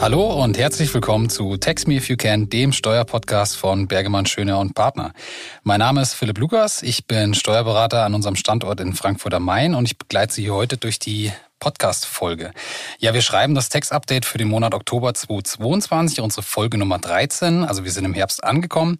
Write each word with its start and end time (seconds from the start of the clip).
Hallo 0.00 0.42
und 0.44 0.56
herzlich 0.56 0.94
willkommen 0.94 1.28
zu 1.28 1.56
Text 1.56 1.88
Me 1.88 1.94
If 1.94 2.08
You 2.08 2.16
Can, 2.16 2.48
dem 2.48 2.72
Steuerpodcast 2.72 3.56
von 3.56 3.88
Bergemann 3.88 4.26
Schöner 4.26 4.60
und 4.60 4.76
Partner. 4.76 5.12
Mein 5.64 5.80
Name 5.80 6.00
ist 6.00 6.14
Philipp 6.14 6.38
Lukas, 6.38 6.84
ich 6.84 7.08
bin 7.08 7.34
Steuerberater 7.34 8.04
an 8.04 8.14
unserem 8.14 8.36
Standort 8.36 8.78
in 8.78 8.94
Frankfurt 8.94 9.34
am 9.34 9.42
Main 9.42 9.74
und 9.74 9.86
ich 9.86 9.98
begleite 9.98 10.32
Sie 10.32 10.50
heute 10.50 10.76
durch 10.76 11.00
die 11.00 11.32
Podcast-Folge. 11.58 12.52
Ja, 13.00 13.12
wir 13.12 13.22
schreiben 13.22 13.56
das 13.56 13.70
Text-Update 13.70 14.24
für 14.24 14.38
den 14.38 14.46
Monat 14.46 14.72
Oktober 14.72 15.14
2022, 15.14 16.20
unsere 16.20 16.42
Folge 16.42 16.78
Nummer 16.78 17.00
13, 17.00 17.64
also 17.64 17.82
wir 17.82 17.90
sind 17.90 18.04
im 18.04 18.14
Herbst 18.14 18.44
angekommen. 18.44 18.98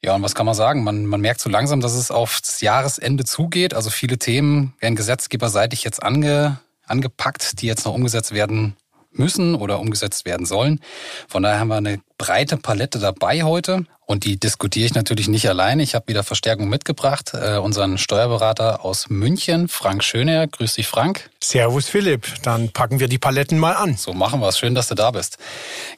Ja, 0.00 0.14
und 0.14 0.22
was 0.22 0.36
kann 0.36 0.46
man 0.46 0.54
sagen? 0.54 0.84
Man, 0.84 1.06
man 1.06 1.20
merkt 1.20 1.40
so 1.40 1.50
langsam, 1.50 1.80
dass 1.80 1.94
es 1.94 2.12
aufs 2.12 2.60
Jahresende 2.60 3.24
zugeht. 3.24 3.74
Also 3.74 3.90
viele 3.90 4.16
Themen 4.16 4.74
werden 4.78 4.94
gesetzgeberseitig 4.94 5.82
jetzt 5.82 6.02
ange, 6.04 6.60
angepackt, 6.86 7.60
die 7.60 7.66
jetzt 7.66 7.84
noch 7.84 7.94
umgesetzt 7.94 8.32
werden 8.32 8.76
müssen 9.12 9.54
oder 9.54 9.80
umgesetzt 9.80 10.24
werden 10.24 10.46
sollen. 10.46 10.80
Von 11.28 11.42
daher 11.42 11.60
haben 11.60 11.68
wir 11.68 11.76
eine 11.76 12.00
breite 12.18 12.56
Palette 12.56 12.98
dabei 12.98 13.42
heute 13.42 13.86
und 14.10 14.24
die 14.24 14.40
diskutiere 14.40 14.86
ich 14.86 14.94
natürlich 14.94 15.28
nicht 15.28 15.48
alleine. 15.48 15.84
Ich 15.84 15.94
habe 15.94 16.08
wieder 16.08 16.24
Verstärkung 16.24 16.68
mitgebracht, 16.68 17.30
äh, 17.32 17.58
unseren 17.58 17.96
Steuerberater 17.96 18.84
aus 18.84 19.08
München, 19.08 19.68
Frank 19.68 20.02
Schöner. 20.02 20.48
Grüß 20.48 20.74
dich, 20.74 20.88
Frank. 20.88 21.30
Servus, 21.40 21.88
Philipp. 21.88 22.26
Dann 22.42 22.70
packen 22.70 22.98
wir 22.98 23.06
die 23.06 23.18
Paletten 23.18 23.56
mal 23.56 23.74
an. 23.74 23.96
So 23.96 24.12
machen 24.12 24.40
wir 24.40 24.48
es. 24.48 24.58
Schön, 24.58 24.74
dass 24.74 24.88
du 24.88 24.96
da 24.96 25.12
bist. 25.12 25.38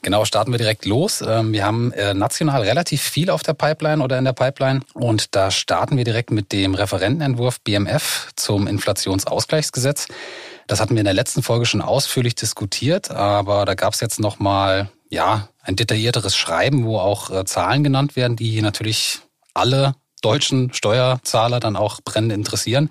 Genau, 0.02 0.26
starten 0.26 0.52
wir 0.52 0.58
direkt 0.58 0.84
los. 0.84 1.24
Ähm, 1.26 1.54
wir 1.54 1.64
haben 1.64 1.90
äh, 1.92 2.12
national 2.12 2.60
relativ 2.60 3.00
viel 3.00 3.30
auf 3.30 3.42
der 3.42 3.54
Pipeline 3.54 4.04
oder 4.04 4.18
in 4.18 4.26
der 4.26 4.34
Pipeline 4.34 4.82
und 4.92 5.34
da 5.34 5.50
starten 5.50 5.96
wir 5.96 6.04
direkt 6.04 6.30
mit 6.30 6.52
dem 6.52 6.74
Referentenentwurf 6.74 7.62
BMF 7.62 8.28
zum 8.36 8.66
Inflationsausgleichsgesetz. 8.66 10.06
Das 10.72 10.80
hatten 10.80 10.94
wir 10.94 11.00
in 11.00 11.04
der 11.04 11.12
letzten 11.12 11.42
Folge 11.42 11.66
schon 11.66 11.82
ausführlich 11.82 12.34
diskutiert, 12.34 13.10
aber 13.10 13.66
da 13.66 13.74
gab 13.74 13.92
es 13.92 14.00
jetzt 14.00 14.18
nochmal 14.18 14.88
ja, 15.10 15.50
ein 15.60 15.76
detaillierteres 15.76 16.34
Schreiben, 16.34 16.86
wo 16.86 16.96
auch 16.96 17.28
äh, 17.28 17.44
Zahlen 17.44 17.84
genannt 17.84 18.16
werden, 18.16 18.36
die 18.36 18.62
natürlich 18.62 19.18
alle 19.52 19.96
deutschen 20.22 20.72
Steuerzahler 20.72 21.60
dann 21.60 21.76
auch 21.76 22.00
brennend 22.02 22.32
interessieren. 22.32 22.88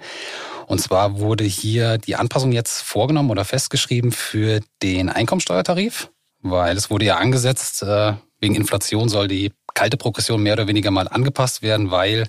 Und 0.68 0.80
zwar 0.80 1.18
wurde 1.18 1.44
hier 1.44 1.98
die 1.98 2.16
Anpassung 2.16 2.52
jetzt 2.52 2.84
vorgenommen 2.84 3.32
oder 3.32 3.46
festgeschrieben 3.46 4.12
für 4.12 4.60
den 4.84 5.10
Einkommensteuertarif, 5.10 6.12
weil 6.44 6.78
es 6.78 6.92
wurde 6.92 7.06
ja 7.06 7.18
angesetzt, 7.18 7.82
äh, 7.82 8.14
wegen 8.40 8.54
Inflation 8.54 9.10
soll 9.10 9.28
die 9.28 9.54
kalte 9.74 9.98
Progression 9.98 10.44
mehr 10.44 10.54
oder 10.54 10.68
weniger 10.68 10.92
mal 10.92 11.08
angepasst 11.08 11.64
werden, 11.64 11.90
weil 11.90 12.28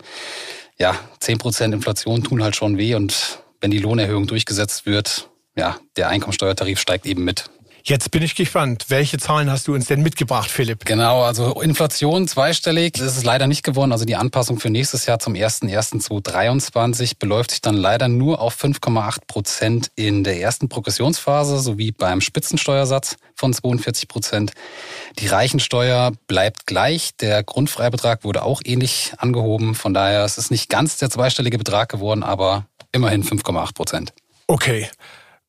ja, 0.79 0.95
10% 1.21 1.75
Inflation 1.75 2.25
tun 2.25 2.43
halt 2.43 2.57
schon 2.57 2.79
weh 2.79 2.95
und 2.95 3.43
wenn 3.61 3.71
die 3.71 3.81
Lohnerhöhung 3.81 4.27
durchgesetzt 4.27 4.87
wird, 4.87 5.29
ja, 5.57 5.77
der 5.97 6.09
Einkommensteuertarif 6.09 6.81
steigt 6.81 7.07
eben 7.07 7.25
mit. 7.25 7.51
Jetzt 7.85 8.13
bin 8.13 8.23
ich 8.23 8.37
gespannt. 8.37 8.87
Welche 8.91 9.19
Zahlen 9.19 9.51
hast 9.51 9.67
du 9.67 9.75
uns 9.75 9.87
denn 9.87 10.03
mitgebracht, 10.03 10.49
Philipp? 10.49 10.85
Genau, 10.85 11.23
also 11.23 11.61
Inflation 11.61 12.29
zweistellig 12.29 12.93
das 12.93 13.17
ist 13.17 13.25
leider 13.25 13.49
nicht 13.49 13.65
geworden. 13.65 13.91
Also 13.91 14.05
die 14.05 14.15
Anpassung 14.15 14.61
für 14.61 14.71
nächstes 14.71 15.07
Jahr 15.07 15.19
zum 15.19 15.35
01.01.2023 15.35 17.15
beläuft 17.19 17.51
sich 17.51 17.61
dann 17.61 17.75
leider 17.75 18.07
nur 18.07 18.41
auf 18.41 18.57
5,8 18.57 19.27
Prozent 19.27 19.91
in 19.97 20.23
der 20.23 20.41
ersten 20.41 20.69
Progressionsphase 20.69 21.59
sowie 21.59 21.91
beim 21.91 22.21
Spitzensteuersatz 22.21 23.17
von 23.35 23.53
42 23.53 24.07
Prozent. 24.07 24.53
Die 25.19 25.27
Reichensteuer 25.27 26.13
bleibt 26.29 26.67
gleich. 26.67 27.17
Der 27.17 27.43
Grundfreibetrag 27.43 28.23
wurde 28.23 28.45
auch 28.45 28.61
ähnlich 28.65 29.13
angehoben. 29.19 29.75
Von 29.75 29.93
daher 29.93 30.25
ist 30.25 30.39
es 30.39 30.53
nicht 30.53 30.69
ganz 30.69 30.99
der 30.99 31.11
zweistellige 31.11 31.59
Betrag 31.59 31.89
geworden, 31.89 32.23
aber 32.23 32.67
immerhin 32.93 33.25
5,8 33.25 33.75
Prozent. 33.75 34.13
Okay. 34.47 34.89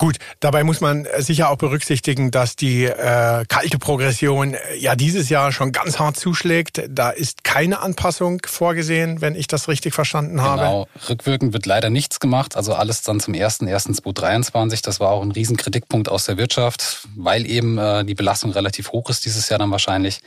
Gut, 0.03 0.17
dabei 0.41 0.65
muss 0.65 0.81
man 0.81 1.07
sicher 1.19 1.49
auch 1.49 1.55
berücksichtigen, 1.55 2.29
dass 2.29 2.57
die 2.57 2.83
äh, 2.83 3.45
kalte 3.47 3.79
Progression 3.79 4.53
äh, 4.53 4.75
ja 4.75 4.97
dieses 4.97 5.29
Jahr 5.29 5.53
schon 5.53 5.71
ganz 5.71 5.97
hart 5.97 6.17
zuschlägt. 6.17 6.83
Da 6.89 7.09
ist 7.09 7.45
keine 7.45 7.79
Anpassung 7.79 8.41
vorgesehen, 8.45 9.21
wenn 9.21 9.33
ich 9.33 9.47
das 9.47 9.69
richtig 9.69 9.93
verstanden 9.93 10.41
habe. 10.41 10.63
Genau, 10.63 10.87
rückwirkend 11.07 11.53
wird 11.53 11.65
leider 11.65 11.89
nichts 11.89 12.19
gemacht. 12.19 12.57
Also 12.57 12.73
alles 12.73 13.03
dann 13.03 13.21
zum 13.21 13.33
1.1.2023. 13.33 14.83
Das 14.83 14.99
war 14.99 15.11
auch 15.11 15.21
ein 15.21 15.31
Riesenkritikpunkt 15.31 16.09
aus 16.09 16.25
der 16.25 16.35
Wirtschaft, 16.35 17.07
weil 17.15 17.45
eben 17.49 17.77
äh, 17.77 18.03
die 18.03 18.13
Belastung 18.13 18.51
relativ 18.51 18.91
hoch 18.91 19.09
ist 19.09 19.23
dieses 19.23 19.47
Jahr 19.47 19.59
dann 19.59 19.71
wahrscheinlich. 19.71 20.19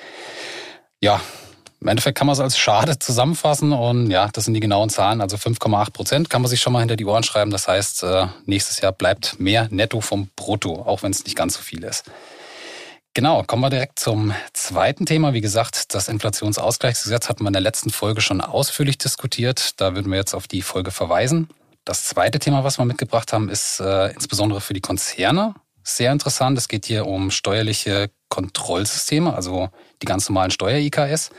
Ja, 1.03 1.21
im 1.87 1.91
Endeffekt 1.91 2.19
kann 2.19 2.27
man 2.27 2.35
es 2.35 2.41
als 2.41 2.59
schade 2.59 2.99
zusammenfassen 2.99 3.73
und 3.73 4.11
ja, 4.11 4.29
das 4.33 4.47
sind 4.47 4.55
die 4.55 4.61
genauen 4.61 4.91
Zahlen. 4.91 5.21
Also 5.21 5.37
5,8 5.37 5.93
Prozent 5.93 6.31
kann 6.31 6.43
man 6.43 6.49
sich 6.49 6.61
schon 6.61 6.73
mal 6.73 6.81
hinter 6.81 6.97
die 6.97 7.05
Ohren 7.05 7.23
schreiben. 7.23 7.53
Das 7.53 7.69
heißt, 7.69 8.03
äh, 8.03 8.27
nächstes 8.45 8.81
Jahr 8.81 8.91
bleibt 8.91 9.39
mehr 9.39 9.69
netto 9.71 10.01
vom 10.01 10.29
Brutto, 10.35 10.83
auch 10.83 11.05
wenn 11.05 11.13
es 11.13 11.23
nicht 11.23 11.37
ganz 11.37 11.55
so 11.55 11.61
viel 11.61 11.85
ist. 11.85 12.11
Genau, 13.15 13.45
kommen 13.45 13.63
wir 13.63 13.71
direkt 13.71 14.01
zum 14.01 14.35
zweiten 14.53 15.07
Thema. 15.07 15.33
Wie 15.33 15.41
gesagt, 15.41 15.95
das 15.95 16.09
Inflationsausgleichsgesetz 16.09 17.29
hatten 17.29 17.45
wir 17.45 17.51
in 17.51 17.53
der 17.53 17.63
letzten 17.63 17.91
Folge 17.91 18.21
schon 18.21 18.41
ausführlich 18.41 18.99
diskutiert. 18.99 19.81
Da 19.81 19.95
würden 19.95 20.11
wir 20.11 20.19
jetzt 20.19 20.35
auf 20.35 20.49
die 20.49 20.63
Folge 20.63 20.91
verweisen. 20.91 21.51
Das 21.85 22.03
zweite 22.03 22.41
Thema, 22.41 22.65
was 22.65 22.81
wir 22.81 22.85
mitgebracht 22.85 23.33
haben, 23.33 23.49
ist 23.49 23.79
äh, 23.79 24.09
insbesondere 24.09 24.61
für 24.61 24.75
die 24.75 24.81
Konzerne 24.81 25.55
sehr 25.87 26.13
interessant. 26.13 26.59
Es 26.59 26.69
geht 26.69 26.85
hier 26.87 27.07
um 27.07 27.31
steuerliche 27.31 28.11
Kontrollsysteme, 28.29 29.35
also 29.35 29.71
die 30.03 30.07
ganz 30.07 30.29
normalen 30.29 30.51
Steuer-IKS. 30.51 31.31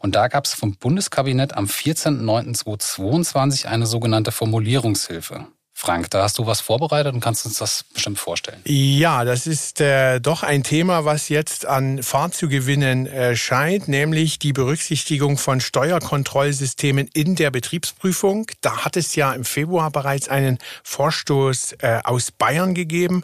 Und 0.00 0.16
da 0.16 0.26
gab 0.28 0.44
es 0.46 0.54
vom 0.54 0.76
Bundeskabinett 0.76 1.56
am 1.56 1.66
14.09.2022 1.66 3.66
eine 3.66 3.86
sogenannte 3.86 4.32
Formulierungshilfe. 4.32 5.46
Frank, 5.84 6.10
da 6.10 6.22
hast 6.22 6.38
du 6.38 6.46
was 6.46 6.62
vorbereitet 6.62 7.12
und 7.12 7.20
kannst 7.20 7.44
uns 7.44 7.58
das 7.58 7.84
bestimmt 7.92 8.18
vorstellen. 8.18 8.62
Ja, 8.64 9.26
das 9.26 9.46
ist 9.46 9.82
äh, 9.82 10.18
doch 10.18 10.42
ein 10.42 10.62
Thema, 10.62 11.04
was 11.04 11.28
jetzt 11.28 11.66
an 11.66 12.02
Fahrt 12.02 12.32
zu 12.32 12.48
gewinnen 12.48 13.06
äh, 13.06 13.36
scheint, 13.36 13.86
nämlich 13.86 14.38
die 14.38 14.54
Berücksichtigung 14.54 15.36
von 15.36 15.60
Steuerkontrollsystemen 15.60 17.10
in 17.12 17.36
der 17.36 17.50
Betriebsprüfung. 17.50 18.46
Da 18.62 18.86
hat 18.86 18.96
es 18.96 19.14
ja 19.14 19.34
im 19.34 19.44
Februar 19.44 19.90
bereits 19.90 20.30
einen 20.30 20.56
Vorstoß 20.84 21.72
äh, 21.80 22.00
aus 22.02 22.30
Bayern 22.30 22.72
gegeben 22.72 23.22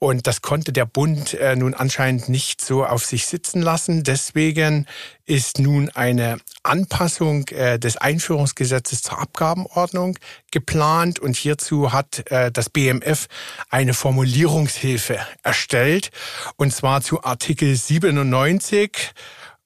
und 0.00 0.26
das 0.26 0.42
konnte 0.42 0.72
der 0.72 0.86
Bund 0.86 1.34
äh, 1.34 1.54
nun 1.54 1.74
anscheinend 1.74 2.28
nicht 2.28 2.60
so 2.60 2.84
auf 2.84 3.06
sich 3.06 3.26
sitzen 3.26 3.62
lassen. 3.62 4.02
Deswegen 4.02 4.88
ist 5.30 5.60
nun 5.60 5.90
eine 5.90 6.38
Anpassung 6.64 7.46
äh, 7.50 7.78
des 7.78 7.96
Einführungsgesetzes 7.96 9.02
zur 9.02 9.20
Abgabenordnung 9.20 10.18
geplant 10.50 11.20
und 11.20 11.36
hierzu 11.36 11.92
hat 11.92 12.28
äh, 12.32 12.50
das 12.50 12.68
BMF 12.68 13.28
eine 13.68 13.94
Formulierungshilfe 13.94 15.20
erstellt 15.44 16.10
und 16.56 16.74
zwar 16.74 17.00
zu 17.02 17.22
Artikel 17.22 17.76
97 17.76 19.14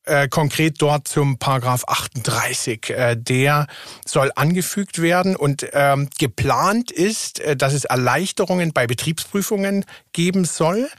äh, 0.05 0.29
konkret 0.29 0.83
dort 0.83 1.09
zum 1.09 1.39
Paragraph 1.39 1.85
38. 1.87 2.91
Äh, 2.91 3.17
der 3.17 3.67
soll 4.05 4.33
angefügt 4.37 5.01
werden 5.01 5.35
und 5.35 5.67
ähm, 5.73 6.11
geplant 6.19 6.91
ist, 6.91 7.41
dass 7.57 7.73
es 7.73 7.87
Erleichterungen 7.87 8.75
bei 8.75 8.87
Betriebsprüfungen 8.87 9.87
geben 10.13 10.45
soll. 10.45 10.91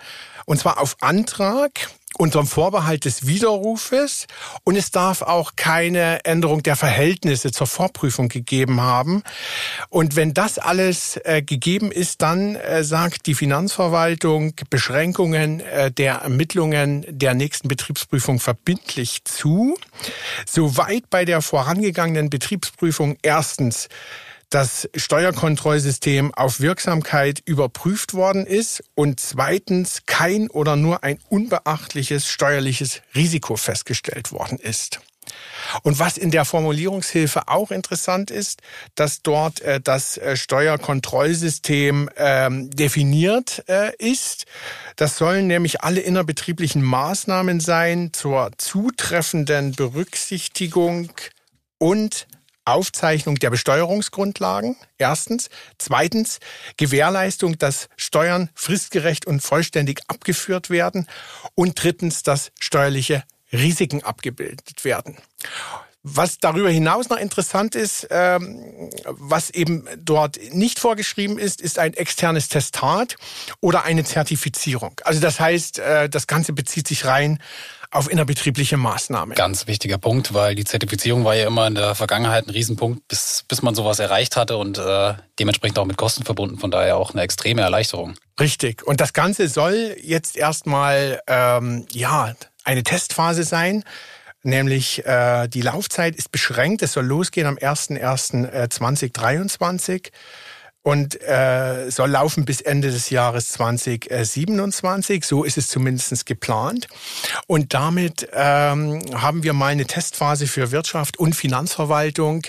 Und 0.45 0.59
zwar 0.59 0.81
auf 0.81 0.97
Antrag 1.01 1.87
unterm 2.17 2.47
Vorbehalt 2.47 3.05
des 3.05 3.27
Widerrufes 3.27 4.27
und 4.63 4.75
es 4.75 4.91
darf 4.91 5.21
auch 5.21 5.53
keine 5.55 6.23
Änderung 6.25 6.63
der 6.63 6.75
Verhältnisse 6.75 7.51
zur 7.51 7.67
Vorprüfung 7.67 8.29
gegeben 8.29 8.81
haben. 8.81 9.23
Und 9.89 10.15
wenn 10.15 10.33
das 10.33 10.57
alles 10.57 11.19
äh, 11.23 11.41
gegeben 11.41 11.91
ist, 11.91 12.21
dann 12.21 12.55
äh, 12.55 12.83
sagt 12.83 13.25
die 13.25 13.35
Finanzverwaltung 13.35 14.53
Beschränkungen 14.69 15.59
äh, 15.59 15.91
der 15.91 16.15
Ermittlungen 16.15 17.05
der 17.07 17.33
nächsten 17.33 17.67
Betriebsprüfung 17.67 18.39
verbindlich 18.39 19.23
zu. 19.25 19.77
Soweit 20.45 21.09
bei 21.09 21.25
der 21.25 21.41
vorangegangenen 21.41 22.29
Betriebsprüfung 22.29 23.17
erstens 23.21 23.89
das 24.55 24.87
Steuerkontrollsystem 24.95 26.33
auf 26.33 26.61
Wirksamkeit 26.61 27.41
überprüft 27.43 28.13
worden 28.13 28.45
ist 28.45 28.85
und 28.95 29.19
zweitens 29.19 30.03
kein 30.05 30.49
oder 30.49 30.77
nur 30.77 31.03
ein 31.03 31.19
unbeachtliches 31.27 32.29
steuerliches 32.29 33.01
Risiko 33.13 33.57
festgestellt 33.57 34.31
worden 34.31 34.57
ist. 34.57 35.01
Und 35.83 35.99
was 35.99 36.17
in 36.17 36.31
der 36.31 36.45
Formulierungshilfe 36.45 37.49
auch 37.49 37.69
interessant 37.69 38.31
ist, 38.31 38.61
dass 38.93 39.21
dort 39.21 39.59
äh, 39.59 39.81
das 39.81 40.15
äh, 40.15 40.37
Steuerkontrollsystem 40.37 42.09
ähm, 42.15 42.69
definiert 42.69 43.65
äh, 43.67 43.91
ist. 43.97 44.45
Das 44.95 45.17
sollen 45.17 45.47
nämlich 45.47 45.81
alle 45.81 45.99
innerbetrieblichen 45.99 46.81
Maßnahmen 46.81 47.59
sein 47.59 48.13
zur 48.13 48.51
zutreffenden 48.57 49.73
Berücksichtigung 49.73 51.11
und 51.77 52.25
Aufzeichnung 52.65 53.35
der 53.35 53.51
Besteuerungsgrundlagen, 53.51 54.75
erstens. 54.97 55.49
Zweitens, 55.77 56.39
Gewährleistung, 56.77 57.57
dass 57.57 57.89
Steuern 57.95 58.49
fristgerecht 58.55 59.25
und 59.25 59.41
vollständig 59.41 60.01
abgeführt 60.07 60.69
werden. 60.69 61.07
Und 61.53 61.81
drittens, 61.81 62.23
dass 62.23 62.51
steuerliche 62.59 63.23
Risiken 63.53 64.03
abgebildet 64.03 64.83
werden. 64.83 65.17
Was 66.07 66.37
darüber 66.37 66.69
hinaus 66.69 67.09
noch 67.09 67.17
interessant 67.17 67.73
ist, 67.73 68.07
ähm, 68.11 68.91
was 69.05 69.49
eben 69.49 69.87
dort 69.97 70.37
nicht 70.53 70.77
vorgeschrieben 70.77 71.39
ist, 71.39 71.61
ist 71.61 71.79
ein 71.79 71.95
externes 71.95 72.47
Testat 72.47 73.15
oder 73.59 73.85
eine 73.85 74.03
Zertifizierung. 74.03 75.01
Also 75.03 75.19
das 75.19 75.39
heißt, 75.39 75.79
äh, 75.79 76.07
das 76.07 76.27
Ganze 76.27 76.53
bezieht 76.53 76.87
sich 76.87 77.05
rein 77.05 77.39
auf 77.95 78.11
innerbetriebliche 78.11 78.77
Maßnahmen. 78.77 79.35
Ganz 79.35 79.67
wichtiger 79.67 79.97
Punkt, 79.97 80.33
weil 80.33 80.55
die 80.55 80.65
Zertifizierung 80.65 81.23
war 81.23 81.35
ja 81.35 81.47
immer 81.47 81.67
in 81.67 81.75
der 81.75 81.95
Vergangenheit 81.95 82.47
ein 82.47 82.49
Riesenpunkt, 82.49 83.07
bis, 83.07 83.45
bis 83.47 83.61
man 83.61 83.73
sowas 83.73 83.99
erreicht 83.99 84.35
hatte 84.35 84.57
und 84.57 84.77
äh, 84.77 85.13
dementsprechend 85.39 85.79
auch 85.79 85.85
mit 85.85 85.95
Kosten 85.97 86.25
verbunden. 86.25 86.57
Von 86.57 86.71
daher 86.71 86.97
auch 86.97 87.13
eine 87.13 87.21
extreme 87.21 87.61
Erleichterung. 87.61 88.15
Richtig. 88.39 88.85
Und 88.85 88.99
das 88.99 89.13
Ganze 89.13 89.47
soll 89.47 89.95
jetzt 90.01 90.35
erstmal 90.35 91.21
ähm, 91.27 91.85
ja 91.91 92.33
eine 92.65 92.83
Testphase 92.83 93.43
sein. 93.43 93.83
Nämlich 94.43 95.03
äh, 95.05 95.47
die 95.47 95.61
Laufzeit 95.61 96.15
ist 96.15 96.31
beschränkt. 96.31 96.83
Es 96.83 96.93
soll 96.93 97.05
losgehen 97.05 97.47
am 97.47 97.55
01.01.2023 97.55 100.11
und 100.85 101.19
äh, 101.23 101.89
soll 101.89 102.11
laufen 102.11 102.45
bis 102.45 102.61
Ende 102.61 102.91
des 102.91 103.09
Jahres 103.09 103.49
2027. 103.49 105.25
So 105.25 105.43
ist 105.43 105.57
es 105.57 105.67
zumindest 105.67 106.27
geplant. 106.27 106.87
Und 107.47 107.73
damit 107.73 108.29
ähm, 108.31 109.01
haben 109.15 109.41
wir 109.41 109.53
mal 109.53 109.71
eine 109.71 109.85
Testphase 109.85 110.45
für 110.45 110.69
Wirtschaft 110.69 111.17
und 111.17 111.35
Finanzverwaltung. 111.35 112.45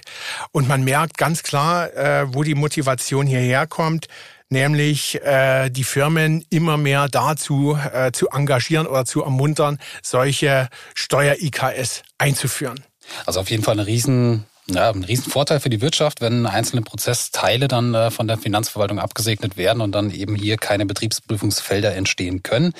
Und 0.52 0.68
man 0.68 0.84
merkt 0.84 1.16
ganz 1.16 1.42
klar, 1.44 1.94
äh, 1.96 2.26
wo 2.34 2.42
die 2.42 2.54
Motivation 2.54 3.26
hierher 3.26 3.66
kommt 3.66 4.06
nämlich 4.48 5.20
äh, 5.24 5.70
die 5.70 5.82
Firmen 5.82 6.44
immer 6.50 6.76
mehr 6.76 7.08
dazu 7.08 7.76
äh, 7.92 8.12
zu 8.12 8.28
engagieren 8.28 8.86
oder 8.86 9.04
zu 9.04 9.24
ermuntern, 9.24 9.78
solche 10.04 10.68
Steuer-IKS 10.94 12.04
einzuführen. 12.18 12.78
Also 13.24 13.40
auf 13.40 13.50
jeden 13.50 13.64
Fall 13.64 13.72
eine 13.72 13.88
riesen 13.88 14.46
ja, 14.68 14.90
ein 14.90 15.04
Riesenvorteil 15.04 15.60
für 15.60 15.70
die 15.70 15.80
Wirtschaft, 15.80 16.20
wenn 16.20 16.44
einzelne 16.44 16.82
Prozessteile 16.82 17.68
dann 17.68 17.94
äh, 17.94 18.10
von 18.10 18.26
der 18.26 18.36
Finanzverwaltung 18.36 18.98
abgesegnet 18.98 19.56
werden 19.56 19.80
und 19.80 19.92
dann 19.92 20.10
eben 20.10 20.34
hier 20.34 20.56
keine 20.56 20.86
Betriebsprüfungsfelder 20.86 21.94
entstehen 21.94 22.42
können. 22.42 22.72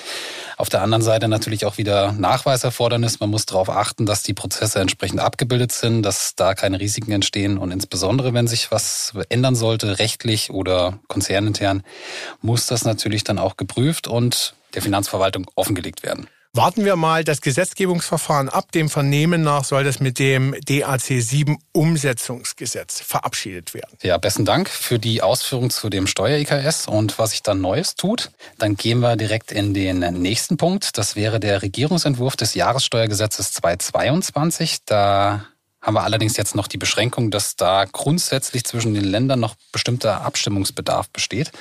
Auf 0.57 0.67
der 0.69 0.81
anderen 0.81 1.01
Seite 1.01 1.27
natürlich 1.29 1.65
auch 1.65 1.77
wieder 1.77 2.11
Nachweiserfordernis. 2.11 3.19
Man 3.19 3.29
muss 3.29 3.45
darauf 3.45 3.69
achten, 3.69 4.05
dass 4.05 4.23
die 4.23 4.33
Prozesse 4.33 4.79
entsprechend 4.79 5.21
abgebildet 5.21 5.71
sind, 5.71 6.03
dass 6.03 6.35
da 6.35 6.55
keine 6.55 6.79
Risiken 6.79 7.11
entstehen 7.11 7.57
und 7.57 7.71
insbesondere, 7.71 8.33
wenn 8.33 8.47
sich 8.47 8.69
was 8.71 9.13
ändern 9.29 9.55
sollte, 9.55 9.99
rechtlich 9.99 10.51
oder 10.51 10.99
konzernintern, 11.07 11.83
muss 12.41 12.67
das 12.67 12.83
natürlich 12.83 13.23
dann 13.23 13.39
auch 13.39 13.55
geprüft 13.55 14.07
und 14.07 14.55
der 14.73 14.81
Finanzverwaltung 14.81 15.45
offengelegt 15.55 16.03
werden. 16.03 16.27
Warten 16.57 16.85
wir 16.85 16.95
mal 16.95 17.23
das 17.23 17.41
Gesetzgebungsverfahren 17.41 18.49
ab. 18.49 18.71
Dem 18.71 18.89
Vernehmen 18.89 19.43
nach 19.43 19.63
soll 19.63 19.83
das 19.83 19.99
mit 19.99 20.17
dem 20.17 20.55
DAC 20.65 21.21
7 21.21 21.59
Umsetzungsgesetz 21.71 22.99
verabschiedet 22.99 23.75
werden. 23.75 23.95
Ja, 24.01 24.17
besten 24.17 24.43
Dank 24.43 24.67
für 24.67 24.97
die 24.97 25.21
Ausführung 25.21 25.69
zu 25.69 25.87
dem 25.91 26.07
Steuer-IKS 26.07 26.87
und 26.87 27.19
was 27.19 27.29
sich 27.29 27.43
dann 27.43 27.61
Neues 27.61 27.93
tut. 27.93 28.31
Dann 28.57 28.75
gehen 28.75 29.01
wir 29.01 29.17
direkt 29.17 29.51
in 29.51 29.75
den 29.75 29.99
nächsten 29.99 30.57
Punkt. 30.57 30.97
Das 30.97 31.15
wäre 31.15 31.39
der 31.39 31.61
Regierungsentwurf 31.61 32.35
des 32.35 32.55
Jahressteuergesetzes 32.55 33.51
2022. 33.51 34.77
Da 34.83 35.45
haben 35.79 35.93
wir 35.93 36.01
allerdings 36.01 36.37
jetzt 36.37 36.55
noch 36.55 36.67
die 36.67 36.79
Beschränkung, 36.79 37.29
dass 37.29 37.55
da 37.55 37.85
grundsätzlich 37.85 38.63
zwischen 38.63 38.95
den 38.95 39.03
Ländern 39.03 39.39
noch 39.39 39.53
bestimmter 39.71 40.21
Abstimmungsbedarf 40.21 41.07
besteht. 41.11 41.51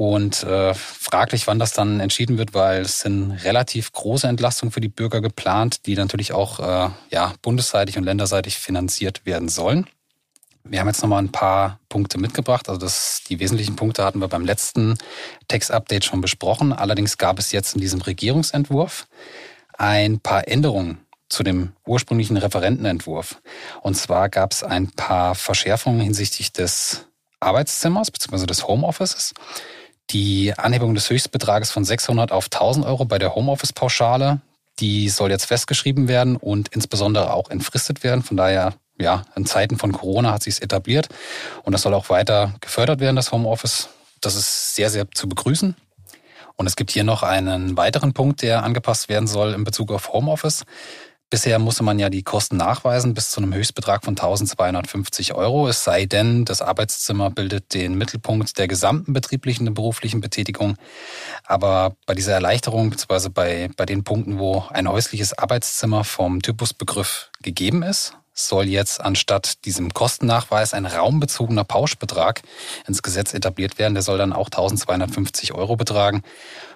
Und 0.00 0.44
äh, 0.44 0.72
fraglich, 0.72 1.46
wann 1.46 1.58
das 1.58 1.74
dann 1.74 2.00
entschieden 2.00 2.38
wird, 2.38 2.54
weil 2.54 2.80
es 2.80 3.00
sind 3.00 3.32
relativ 3.44 3.92
große 3.92 4.26
Entlastungen 4.26 4.72
für 4.72 4.80
die 4.80 4.88
Bürger 4.88 5.20
geplant, 5.20 5.84
die 5.84 5.94
natürlich 5.94 6.32
auch 6.32 6.58
äh, 6.58 6.90
ja, 7.10 7.34
bundesseitig 7.42 7.98
und 7.98 8.04
länderseitig 8.04 8.56
finanziert 8.56 9.26
werden 9.26 9.50
sollen. 9.50 9.86
Wir 10.64 10.80
haben 10.80 10.86
jetzt 10.86 11.02
nochmal 11.02 11.22
ein 11.22 11.32
paar 11.32 11.80
Punkte 11.90 12.16
mitgebracht. 12.16 12.70
Also 12.70 12.80
das, 12.80 13.24
die 13.28 13.40
wesentlichen 13.40 13.76
Punkte 13.76 14.02
hatten 14.02 14.20
wir 14.20 14.28
beim 14.28 14.46
letzten 14.46 14.96
Text-Update 15.48 16.06
schon 16.06 16.22
besprochen. 16.22 16.72
Allerdings 16.72 17.18
gab 17.18 17.38
es 17.38 17.52
jetzt 17.52 17.74
in 17.74 17.82
diesem 17.82 18.00
Regierungsentwurf 18.00 19.06
ein 19.76 20.18
paar 20.18 20.48
Änderungen 20.48 21.04
zu 21.28 21.42
dem 21.42 21.74
ursprünglichen 21.84 22.38
Referentenentwurf. 22.38 23.42
Und 23.82 23.98
zwar 23.98 24.30
gab 24.30 24.52
es 24.52 24.62
ein 24.62 24.90
paar 24.92 25.34
Verschärfungen 25.34 26.00
hinsichtlich 26.00 26.54
des 26.54 27.04
Arbeitszimmers 27.38 28.10
bzw. 28.10 28.46
des 28.46 28.66
Homeoffices 28.66 29.34
die 30.12 30.52
Anhebung 30.56 30.94
des 30.94 31.08
Höchstbetrages 31.08 31.70
von 31.70 31.84
600 31.84 32.32
auf 32.32 32.46
1000 32.46 32.86
Euro 32.86 33.04
bei 33.04 33.18
der 33.18 33.34
Homeoffice-Pauschale, 33.34 34.40
die 34.78 35.08
soll 35.08 35.30
jetzt 35.30 35.46
festgeschrieben 35.46 36.08
werden 36.08 36.36
und 36.36 36.68
insbesondere 36.68 37.32
auch 37.32 37.50
entfristet 37.50 38.02
werden. 38.02 38.22
Von 38.22 38.36
daher, 38.36 38.74
ja, 38.98 39.24
in 39.36 39.46
Zeiten 39.46 39.78
von 39.78 39.92
Corona 39.92 40.32
hat 40.32 40.42
sich 40.42 40.54
es 40.54 40.60
etabliert 40.60 41.08
und 41.62 41.72
das 41.72 41.82
soll 41.82 41.94
auch 41.94 42.10
weiter 42.10 42.54
gefördert 42.60 43.00
werden, 43.00 43.16
das 43.16 43.32
Homeoffice. 43.32 43.88
Das 44.20 44.34
ist 44.34 44.74
sehr, 44.74 44.90
sehr 44.90 45.10
zu 45.10 45.28
begrüßen. 45.28 45.76
Und 46.56 46.66
es 46.66 46.76
gibt 46.76 46.90
hier 46.90 47.04
noch 47.04 47.22
einen 47.22 47.78
weiteren 47.78 48.12
Punkt, 48.12 48.42
der 48.42 48.64
angepasst 48.64 49.08
werden 49.08 49.26
soll 49.26 49.54
in 49.54 49.64
Bezug 49.64 49.90
auf 49.92 50.12
Homeoffice. 50.12 50.64
Bisher 51.30 51.60
musste 51.60 51.84
man 51.84 52.00
ja 52.00 52.10
die 52.10 52.24
Kosten 52.24 52.56
nachweisen 52.56 53.14
bis 53.14 53.30
zu 53.30 53.40
einem 53.40 53.54
Höchstbetrag 53.54 54.04
von 54.04 54.14
1250 54.14 55.32
Euro. 55.32 55.68
Es 55.68 55.84
sei 55.84 56.06
denn, 56.06 56.44
das 56.44 56.60
Arbeitszimmer 56.60 57.30
bildet 57.30 57.72
den 57.72 57.94
Mittelpunkt 57.94 58.58
der 58.58 58.66
gesamten 58.66 59.12
betrieblichen 59.12 59.68
und 59.68 59.74
beruflichen 59.74 60.20
Betätigung. 60.20 60.74
Aber 61.44 61.94
bei 62.04 62.14
dieser 62.14 62.32
Erleichterung, 62.32 62.90
beziehungsweise 62.90 63.30
bei, 63.30 63.70
bei 63.76 63.86
den 63.86 64.02
Punkten, 64.02 64.40
wo 64.40 64.64
ein 64.70 64.88
häusliches 64.88 65.38
Arbeitszimmer 65.38 66.02
vom 66.02 66.42
Typusbegriff 66.42 67.30
gegeben 67.44 67.84
ist, 67.84 68.16
soll 68.34 68.64
jetzt 68.64 69.00
anstatt 69.00 69.64
diesem 69.64 69.94
Kostennachweis 69.94 70.74
ein 70.74 70.84
raumbezogener 70.84 71.62
Pauschbetrag 71.62 72.42
ins 72.88 73.02
Gesetz 73.04 73.34
etabliert 73.34 73.78
werden. 73.78 73.94
Der 73.94 74.02
soll 74.02 74.18
dann 74.18 74.32
auch 74.32 74.46
1250 74.46 75.54
Euro 75.54 75.76
betragen. 75.76 76.22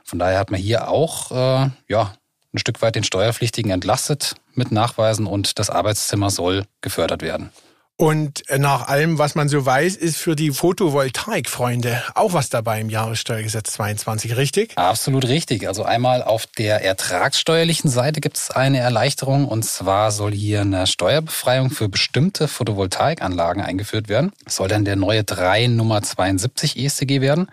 Von 0.05 0.21
daher 0.21 0.39
hat 0.39 0.53
man 0.53 0.61
hier 0.61 0.87
auch 0.87 1.33
äh, 1.33 1.71
ja, 1.89 2.15
ein 2.53 2.59
Stück 2.59 2.83
weit 2.83 2.95
den 2.95 3.03
Steuerpflichtigen 3.03 3.73
entlastet 3.73 4.37
mit 4.57 4.73
Nachweisen 4.73 5.27
und 5.27 5.59
das 5.59 5.71
Arbeitszimmer 5.71 6.31
soll 6.31 6.65
gefördert 6.81 7.23
werden. 7.23 7.51
Und 7.97 8.43
nach 8.59 8.89
allem, 8.89 9.19
was 9.19 9.37
man 9.37 9.49
so 9.49 9.65
weiß, 9.65 9.95
ist 9.95 10.17
für 10.17 10.35
die 10.35 10.51
Photovoltaik-Freunde 10.51 12.03
auch 12.17 12.33
was 12.33 12.49
dabei 12.49 12.81
im 12.81 12.91
Jahressteuergesetz 12.91 13.71
22, 13.75 14.37
richtig? 14.37 14.77
Absolut 14.77 15.29
richtig. 15.29 15.69
Also 15.69 15.85
einmal 15.85 16.25
auf 16.25 16.47
der 16.47 16.85
ertragssteuerlichen 16.85 17.89
Seite 17.89 18.21
gibt 18.21 18.37
es 18.37 18.51
eine 18.51 18.79
Erleichterung 18.79 19.47
und 19.47 19.65
zwar 19.65 20.11
soll 20.11 20.33
hier 20.33 20.63
eine 20.63 20.89
Steuerbefreiung 20.89 21.71
für 21.71 21.89
bestimmte 21.89 22.49
Photovoltaikanlagen 22.49 23.63
eingeführt 23.63 24.09
werden. 24.09 24.33
Das 24.45 24.57
soll 24.57 24.67
dann 24.67 24.85
der 24.85 24.97
neue 24.97 25.23
3 25.23 25.69
Nummer 25.69 26.03
72 26.03 26.77
ESTG 26.77 27.21
werden. 27.21 27.47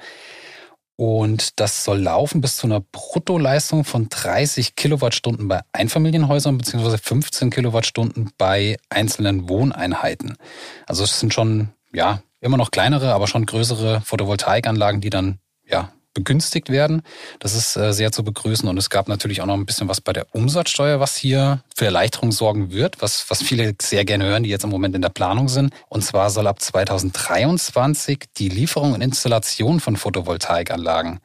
Und 0.95 1.59
das 1.59 1.83
soll 1.83 1.99
laufen 1.99 2.41
bis 2.41 2.57
zu 2.57 2.67
einer 2.67 2.81
Bruttoleistung 2.81 3.85
von 3.85 4.09
30 4.09 4.75
Kilowattstunden 4.75 5.47
bei 5.47 5.61
Einfamilienhäusern 5.71 6.57
beziehungsweise 6.57 6.97
15 6.97 7.49
Kilowattstunden 7.49 8.31
bei 8.37 8.77
einzelnen 8.89 9.49
Wohneinheiten. 9.49 10.37
Also 10.85 11.03
es 11.03 11.19
sind 11.19 11.33
schon, 11.33 11.69
ja, 11.91 12.21
immer 12.39 12.57
noch 12.57 12.71
kleinere, 12.71 13.13
aber 13.13 13.27
schon 13.27 13.45
größere 13.45 14.01
Photovoltaikanlagen, 14.01 15.01
die 15.01 15.09
dann, 15.09 15.39
ja, 15.65 15.91
begünstigt 16.13 16.69
werden. 16.69 17.01
Das 17.39 17.55
ist 17.55 17.75
äh, 17.75 17.93
sehr 17.93 18.11
zu 18.11 18.23
begrüßen. 18.23 18.67
Und 18.67 18.77
es 18.77 18.89
gab 18.89 19.07
natürlich 19.07 19.41
auch 19.41 19.45
noch 19.45 19.55
ein 19.55 19.65
bisschen 19.65 19.87
was 19.87 20.01
bei 20.01 20.13
der 20.13 20.27
Umsatzsteuer, 20.33 20.99
was 20.99 21.15
hier 21.15 21.63
für 21.75 21.85
Erleichterung 21.85 22.31
sorgen 22.31 22.71
wird, 22.71 23.01
was, 23.01 23.29
was 23.29 23.41
viele 23.41 23.73
sehr 23.81 24.05
gerne 24.05 24.25
hören, 24.25 24.43
die 24.43 24.49
jetzt 24.49 24.63
im 24.63 24.69
Moment 24.69 24.95
in 24.95 25.01
der 25.01 25.09
Planung 25.09 25.49
sind. 25.49 25.73
Und 25.89 26.03
zwar 26.03 26.29
soll 26.29 26.47
ab 26.47 26.61
2023 26.61 28.25
die 28.37 28.49
Lieferung 28.49 28.93
und 28.93 29.01
Installation 29.01 29.79
von 29.79 29.95
Photovoltaikanlagen, 29.95 31.19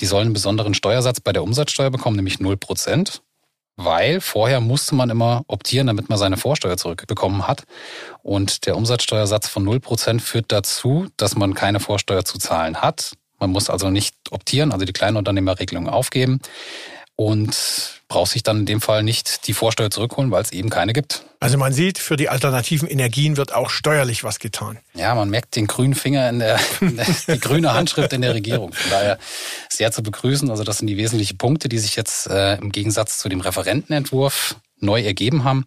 die 0.00 0.06
sollen 0.06 0.26
einen 0.26 0.34
besonderen 0.34 0.74
Steuersatz 0.74 1.20
bei 1.20 1.32
der 1.32 1.42
Umsatzsteuer 1.42 1.90
bekommen, 1.90 2.16
nämlich 2.16 2.40
0 2.40 2.56
Prozent 2.56 3.22
weil 3.84 4.20
vorher 4.20 4.60
musste 4.60 4.94
man 4.94 5.10
immer 5.10 5.42
optieren, 5.46 5.86
damit 5.86 6.08
man 6.08 6.18
seine 6.18 6.36
Vorsteuer 6.36 6.76
zurückbekommen 6.76 7.46
hat. 7.46 7.64
Und 8.22 8.66
der 8.66 8.76
Umsatzsteuersatz 8.76 9.48
von 9.48 9.66
0% 9.66 10.20
führt 10.20 10.52
dazu, 10.52 11.06
dass 11.16 11.34
man 11.34 11.54
keine 11.54 11.80
Vorsteuer 11.80 12.24
zu 12.24 12.38
zahlen 12.38 12.82
hat. 12.82 13.12
Man 13.40 13.50
muss 13.50 13.70
also 13.70 13.90
nicht 13.90 14.14
optieren, 14.30 14.72
also 14.72 14.84
die 14.84 14.92
Kleinunternehmerregelung 14.92 15.88
aufgeben 15.88 16.40
und 17.20 18.00
braucht 18.08 18.30
sich 18.30 18.42
dann 18.42 18.60
in 18.60 18.66
dem 18.66 18.80
Fall 18.80 19.02
nicht 19.02 19.46
die 19.46 19.52
Vorsteuer 19.52 19.90
zurückholen, 19.90 20.30
weil 20.30 20.42
es 20.42 20.52
eben 20.52 20.70
keine 20.70 20.94
gibt. 20.94 21.26
Also 21.38 21.58
man 21.58 21.74
sieht, 21.74 21.98
für 21.98 22.16
die 22.16 22.30
alternativen 22.30 22.88
Energien 22.88 23.36
wird 23.36 23.52
auch 23.52 23.68
steuerlich 23.68 24.24
was 24.24 24.38
getan. 24.38 24.78
Ja, 24.94 25.14
man 25.14 25.28
merkt 25.28 25.54
den 25.54 25.66
grünen 25.66 25.94
Finger 25.94 26.30
in 26.30 26.38
der, 26.38 26.58
die 26.80 27.38
grüne 27.38 27.74
Handschrift 27.74 28.14
in 28.14 28.22
der 28.22 28.34
Regierung. 28.34 28.72
Von 28.72 28.90
daher 28.90 29.18
sehr 29.68 29.92
zu 29.92 30.02
begrüßen. 30.02 30.50
Also 30.50 30.64
das 30.64 30.78
sind 30.78 30.86
die 30.86 30.96
wesentlichen 30.96 31.36
Punkte, 31.36 31.68
die 31.68 31.78
sich 31.78 31.94
jetzt 31.94 32.26
äh, 32.26 32.56
im 32.56 32.72
Gegensatz 32.72 33.18
zu 33.18 33.28
dem 33.28 33.40
Referentenentwurf 33.40 34.56
neu 34.78 35.02
ergeben 35.02 35.44
haben. 35.44 35.66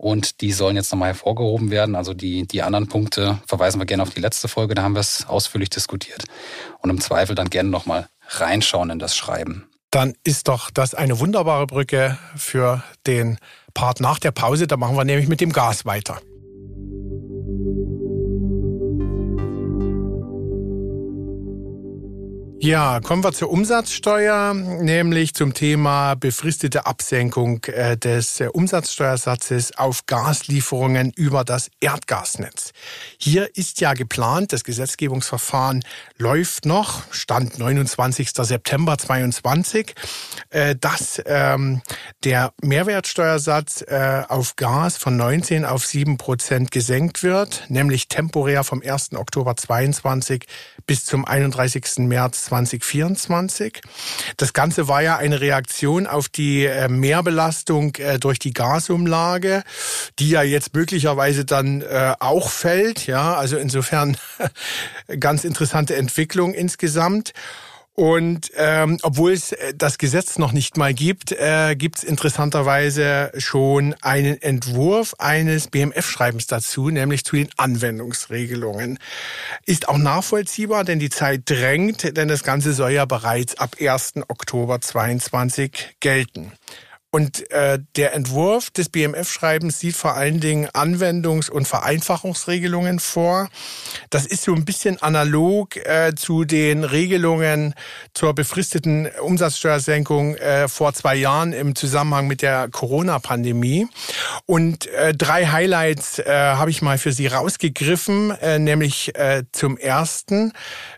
Und 0.00 0.40
die 0.40 0.52
sollen 0.52 0.76
jetzt 0.76 0.90
nochmal 0.92 1.08
hervorgehoben 1.08 1.70
werden. 1.70 1.94
Also 1.94 2.14
die, 2.14 2.46
die 2.46 2.62
anderen 2.62 2.88
Punkte 2.88 3.38
verweisen 3.46 3.78
wir 3.78 3.84
gerne 3.84 4.02
auf 4.02 4.08
die 4.08 4.20
letzte 4.20 4.48
Folge, 4.48 4.74
da 4.74 4.82
haben 4.82 4.94
wir 4.94 5.00
es 5.00 5.26
ausführlich 5.28 5.68
diskutiert. 5.68 6.24
Und 6.78 6.88
im 6.88 7.02
Zweifel 7.02 7.34
dann 7.34 7.50
gerne 7.50 7.68
nochmal 7.68 8.08
reinschauen 8.26 8.88
in 8.88 8.98
das 8.98 9.14
Schreiben. 9.14 9.68
Dann 9.90 10.14
ist 10.24 10.48
doch 10.48 10.70
das 10.70 10.94
eine 10.94 11.20
wunderbare 11.20 11.66
Brücke 11.66 12.16
für 12.34 12.82
den 13.06 13.36
Part 13.74 14.00
nach 14.00 14.18
der 14.18 14.30
Pause. 14.30 14.66
Da 14.66 14.78
machen 14.78 14.96
wir 14.96 15.04
nämlich 15.04 15.28
mit 15.28 15.42
dem 15.42 15.52
Gas 15.52 15.84
weiter. 15.84 16.22
Ja, 22.62 23.00
kommen 23.00 23.24
wir 23.24 23.32
zur 23.32 23.48
Umsatzsteuer, 23.50 24.52
nämlich 24.52 25.32
zum 25.32 25.54
Thema 25.54 26.14
befristete 26.14 26.84
Absenkung 26.84 27.64
äh, 27.64 27.96
des 27.96 28.38
äh, 28.38 28.48
Umsatzsteuersatzes 28.52 29.78
auf 29.78 30.04
Gaslieferungen 30.04 31.10
über 31.16 31.42
das 31.42 31.70
Erdgasnetz. 31.80 32.72
Hier 33.16 33.48
ist 33.56 33.80
ja 33.80 33.94
geplant, 33.94 34.52
das 34.52 34.62
Gesetzgebungsverfahren 34.62 35.82
läuft 36.18 36.66
noch, 36.66 37.10
Stand 37.10 37.58
29. 37.58 38.28
September 38.34 38.98
22, 38.98 39.94
äh, 40.50 40.76
dass 40.76 41.22
ähm, 41.24 41.80
der 42.24 42.52
Mehrwertsteuersatz 42.60 43.82
auf 44.28 44.56
Gas 44.56 44.98
von 44.98 45.16
19 45.16 45.64
auf 45.64 45.86
7 45.86 46.18
Prozent 46.18 46.70
gesenkt 46.70 47.22
wird, 47.22 47.64
nämlich 47.68 48.08
temporär 48.08 48.64
vom 48.64 48.82
1. 48.82 49.14
Oktober 49.14 49.56
22 49.56 50.44
bis 50.86 51.04
zum 51.06 51.24
31. 51.24 52.00
März 52.00 52.49
2024. 52.50 53.80
Das 54.36 54.52
Ganze 54.52 54.88
war 54.88 55.02
ja 55.02 55.16
eine 55.16 55.40
Reaktion 55.40 56.06
auf 56.06 56.28
die 56.28 56.66
äh, 56.66 56.88
Mehrbelastung 56.88 57.94
äh, 57.96 58.18
durch 58.18 58.38
die 58.38 58.52
Gasumlage, 58.52 59.62
die 60.18 60.30
ja 60.30 60.42
jetzt 60.42 60.74
möglicherweise 60.74 61.44
dann 61.44 61.82
äh, 61.82 62.14
auch 62.18 62.50
fällt. 62.50 63.06
Ja, 63.06 63.34
also 63.34 63.56
insofern 63.56 64.16
ganz 65.20 65.44
interessante 65.44 65.94
Entwicklung 65.96 66.54
insgesamt. 66.54 67.32
Und 67.94 68.50
ähm, 68.56 68.98
obwohl 69.02 69.32
es 69.32 69.52
äh, 69.52 69.74
das 69.76 69.98
Gesetz 69.98 70.38
noch 70.38 70.52
nicht 70.52 70.76
mal 70.76 70.94
gibt, 70.94 71.32
äh, 71.32 71.74
gibt 71.76 71.98
es 71.98 72.04
interessanterweise 72.04 73.32
schon 73.36 73.94
einen 74.00 74.40
Entwurf 74.40 75.14
eines 75.18 75.68
BMF-Schreibens 75.68 76.46
dazu, 76.46 76.88
nämlich 76.88 77.24
zu 77.24 77.36
den 77.36 77.50
Anwendungsregelungen. 77.56 78.98
Ist 79.66 79.88
auch 79.88 79.98
nachvollziehbar, 79.98 80.84
denn 80.84 80.98
die 80.98 81.10
Zeit 81.10 81.42
drängt, 81.44 82.16
denn 82.16 82.28
das 82.28 82.42
Ganze 82.42 82.72
soll 82.72 82.92
ja 82.92 83.04
bereits 83.04 83.58
ab 83.58 83.76
1. 83.80 84.14
Oktober 84.28 84.80
22 84.80 85.96
gelten. 86.00 86.52
Und 87.12 87.50
äh, 87.50 87.80
der 87.96 88.14
Entwurf 88.14 88.70
des 88.70 88.88
BMF-Schreibens 88.88 89.80
sieht 89.80 89.96
vor 89.96 90.14
allen 90.14 90.38
Dingen 90.38 90.68
Anwendungs- 90.68 91.50
und 91.50 91.66
Vereinfachungsregelungen 91.66 93.00
vor. 93.00 93.48
Das 94.10 94.26
ist 94.26 94.44
so 94.44 94.54
ein 94.54 94.64
bisschen 94.64 95.02
analog 95.02 95.76
äh, 95.76 96.14
zu 96.14 96.44
den 96.44 96.84
Regelungen 96.84 97.74
zur 98.14 98.32
befristeten 98.34 99.08
Umsatzsteuersenkung 99.20 100.36
äh, 100.36 100.68
vor 100.68 100.92
zwei 100.92 101.16
Jahren 101.16 101.52
im 101.52 101.74
Zusammenhang 101.74 102.28
mit 102.28 102.42
der 102.42 102.68
Corona-Pandemie. 102.68 103.88
Und 104.46 104.86
äh, 104.86 105.12
drei 105.12 105.46
Highlights 105.46 106.20
äh, 106.20 106.24
habe 106.30 106.70
ich 106.70 106.80
mal 106.80 106.98
für 106.98 107.10
Sie 107.10 107.26
rausgegriffen, 107.26 108.30
äh, 108.40 108.60
nämlich 108.60 109.16
äh, 109.16 109.42
zum 109.50 109.78
ersten, 109.78 110.52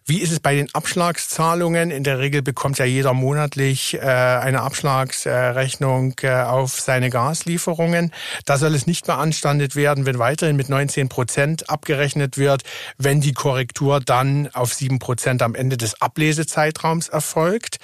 wie 0.04 0.18
ist 0.18 0.32
es 0.32 0.40
bei 0.40 0.56
den 0.56 0.68
Abschlagszahlungen? 0.74 1.90
In 1.90 2.04
der 2.04 2.18
Regel 2.18 2.42
bekommt 2.42 2.78
ja 2.78 2.84
jeder 2.84 3.14
monatlich 3.14 3.94
äh, 3.94 4.00
eine 4.00 4.60
Abschlagsrechnung 4.60 6.01
Beschränkung 6.02 6.14
äh, 6.22 6.42
auf 6.42 6.80
seine 6.80 7.10
Gaslieferungen. 7.10 8.12
Da 8.44 8.58
soll 8.58 8.74
es 8.74 8.86
nicht 8.86 9.06
beanstandet 9.06 9.76
werden, 9.76 10.06
wenn 10.06 10.18
weiterhin 10.18 10.56
mit 10.56 10.68
19 10.68 11.08
Prozent 11.08 11.70
abgerechnet 11.70 12.38
wird, 12.38 12.62
wenn 12.98 13.20
die 13.20 13.32
Korrektur 13.32 14.00
dann 14.00 14.48
auf 14.52 14.74
7 14.74 14.98
Prozent 14.98 15.42
am 15.42 15.54
Ende 15.54 15.76
des 15.76 16.00
Ablesezeitraums 16.00 17.08
erfolgt. 17.08 17.78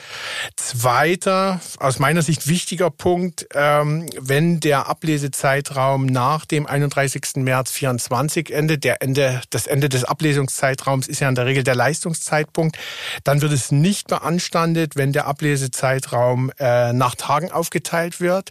Zweiter, 0.56 1.60
aus 1.78 1.98
meiner 1.98 2.22
Sicht 2.22 2.48
wichtiger 2.48 2.90
Punkt, 2.90 3.46
ähm, 3.54 4.06
wenn 4.18 4.60
der 4.60 4.88
Ablesezeitraum 4.88 6.06
nach 6.06 6.44
dem 6.44 6.66
31. 6.66 7.37
März 7.37 7.70
24 7.72 8.52
endet, 8.52 8.84
der 8.84 9.02
Ende, 9.02 9.40
das 9.50 9.66
Ende 9.66 9.88
des 9.88 10.04
Ablesungszeitraums 10.04 11.08
ist 11.08 11.20
ja 11.20 11.28
in 11.28 11.34
der 11.34 11.46
Regel 11.46 11.64
der 11.64 11.75
Leistungszeitpunkt, 11.75 12.78
dann 13.25 13.40
wird 13.42 13.52
es 13.52 13.70
nicht 13.70 14.08
beanstandet, 14.08 14.96
wenn 14.96 15.12
der 15.12 15.26
Ablesezeitraum 15.26 16.50
äh, 16.58 16.92
nach 16.92 17.14
Tagen 17.14 17.50
aufgeteilt 17.50 18.08
beurteilt 18.09 18.21
wird. 18.21 18.50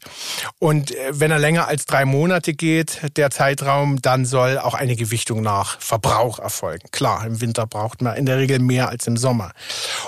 Und 0.60 0.92
äh, 0.92 1.12
wenn 1.12 1.32
er 1.32 1.40
länger 1.40 1.68
als 1.68 1.86
drei 1.86 2.06
Monate 2.06 2.54
geht, 2.54 3.02
der 3.18 3.30
Zeitraum, 3.30 4.02
dann 4.02 4.26
soll 4.26 4.58
auch 4.58 4.74
eine 4.74 4.96
Gewichtung 4.96 5.42
nach 5.42 5.80
Verbrauch 5.80 6.40
erfolgen. 6.40 6.88
Klar, 6.92 7.26
im 7.26 7.42
Winter 7.42 7.68
braucht 7.68 8.02
man 8.02 8.16
in 8.16 8.26
der 8.26 8.38
Regel 8.38 8.60
mehr 8.60 8.90
als 8.90 9.08
im 9.08 9.18
Sommer. 9.18 9.52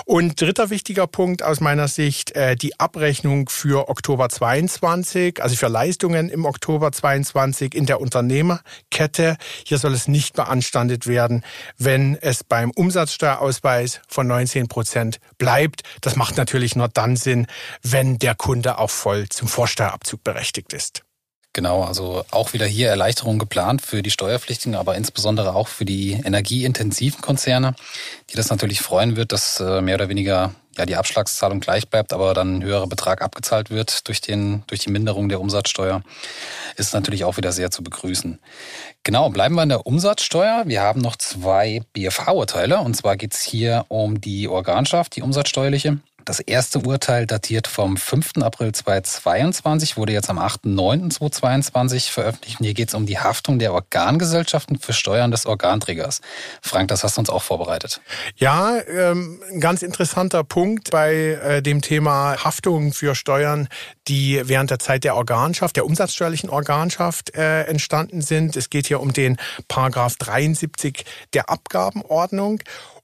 Und 0.04 0.40
dritter 0.40 0.70
wichtiger 0.70 1.06
Punkt 1.06 1.42
aus 1.42 1.60
meiner 1.60 1.88
Sicht, 1.88 2.32
äh, 2.32 2.56
die 2.56 2.78
Abrechnung 2.78 3.48
für 3.48 3.88
Oktober 3.88 4.28
22, 4.28 5.42
also 5.42 5.56
für 5.56 5.68
Leistungen 5.68 6.28
im 6.28 6.44
Oktober 6.44 6.92
22 6.92 7.74
in 7.74 7.86
der 7.86 8.00
Unternehmerkette. 8.00 9.36
Hier 9.64 9.78
soll 9.78 9.94
es 9.94 10.08
nicht 10.08 10.34
beanstandet 10.34 11.06
werden, 11.06 11.44
wenn 11.78 12.16
es 12.20 12.44
beim 12.44 12.70
Umsatzsteuerausweis 12.70 14.00
von 14.08 14.26
19 14.26 14.68
Prozent 14.68 15.20
bleibt. 15.38 15.82
Das 16.00 16.16
macht 16.16 16.36
natürlich 16.36 16.76
nur 16.76 16.88
dann 16.88 17.16
Sinn, 17.16 17.46
wenn 17.82 18.18
der 18.18 18.34
Kunde 18.34 18.78
auch 18.78 18.90
voll 18.90 19.28
zum 19.40 19.48
Vorsteuerabzug 19.48 20.22
berechtigt 20.22 20.74
ist. 20.74 21.02
Genau, 21.54 21.82
also 21.82 22.26
auch 22.30 22.52
wieder 22.52 22.66
hier 22.66 22.90
Erleichterungen 22.90 23.38
geplant 23.38 23.80
für 23.80 24.02
die 24.02 24.10
Steuerpflichtigen, 24.10 24.74
aber 24.74 24.96
insbesondere 24.96 25.54
auch 25.54 25.66
für 25.66 25.86
die 25.86 26.12
energieintensiven 26.12 27.22
Konzerne, 27.22 27.74
die 28.28 28.36
das 28.36 28.50
natürlich 28.50 28.82
freuen 28.82 29.16
wird, 29.16 29.32
dass 29.32 29.58
äh, 29.58 29.80
mehr 29.80 29.94
oder 29.94 30.10
weniger 30.10 30.54
ja 30.76 30.84
die 30.84 30.96
Abschlagszahlung 30.96 31.60
gleich 31.60 31.88
bleibt, 31.88 32.12
aber 32.12 32.34
dann 32.34 32.58
ein 32.58 32.62
höherer 32.62 32.86
Betrag 32.86 33.22
abgezahlt 33.22 33.70
wird 33.70 34.06
durch 34.08 34.20
den 34.20 34.62
durch 34.66 34.80
die 34.80 34.90
Minderung 34.90 35.30
der 35.30 35.40
Umsatzsteuer, 35.40 36.02
ist 36.76 36.92
natürlich 36.92 37.24
auch 37.24 37.38
wieder 37.38 37.52
sehr 37.52 37.70
zu 37.70 37.82
begrüßen. 37.82 38.38
Genau, 39.04 39.30
bleiben 39.30 39.54
wir 39.54 39.62
in 39.62 39.70
der 39.70 39.86
Umsatzsteuer. 39.86 40.64
Wir 40.66 40.82
haben 40.82 41.00
noch 41.00 41.16
zwei 41.16 41.82
BFH-Urteile 41.94 42.78
und 42.80 42.94
zwar 42.94 43.16
geht's 43.16 43.40
hier 43.40 43.86
um 43.88 44.20
die 44.20 44.48
Organschaft, 44.48 45.16
die 45.16 45.22
umsatzsteuerliche. 45.22 45.98
Das 46.24 46.40
erste 46.40 46.80
Urteil 46.80 47.26
datiert 47.26 47.66
vom 47.66 47.96
5. 47.96 48.38
April 48.42 48.72
2022, 48.72 49.96
wurde 49.96 50.12
jetzt 50.12 50.28
am 50.28 50.38
8.9.2022 50.38 52.10
veröffentlicht. 52.10 52.60
Und 52.60 52.66
hier 52.66 52.74
geht 52.74 52.88
es 52.88 52.94
um 52.94 53.06
die 53.06 53.18
Haftung 53.18 53.58
der 53.58 53.72
Organgesellschaften 53.72 54.78
für 54.78 54.92
Steuern 54.92 55.30
des 55.30 55.46
Organträgers. 55.46 56.20
Frank, 56.62 56.88
das 56.88 57.04
hast 57.04 57.16
du 57.16 57.20
uns 57.20 57.30
auch 57.30 57.42
vorbereitet. 57.42 58.00
Ja, 58.36 58.78
ähm, 58.80 59.40
ein 59.50 59.60
ganz 59.60 59.82
interessanter 59.82 60.44
Punkt 60.44 60.90
bei 60.90 61.14
äh, 61.14 61.62
dem 61.62 61.80
Thema 61.80 62.36
Haftung 62.44 62.92
für 62.92 63.14
Steuern, 63.14 63.68
die 64.08 64.40
während 64.44 64.70
der 64.70 64.78
Zeit 64.78 65.04
der 65.04 65.16
Organschaft, 65.16 65.76
der 65.76 65.86
umsatzsteuerlichen 65.86 66.50
Organschaft 66.50 67.34
äh, 67.34 67.62
entstanden 67.64 68.20
sind. 68.22 68.56
Es 68.56 68.70
geht 68.70 68.86
hier 68.86 69.00
um 69.00 69.12
den 69.12 69.36
Paragraph 69.68 70.16
73 70.16 71.04
der 71.32 71.48
Abgabenordnung. 71.48 72.60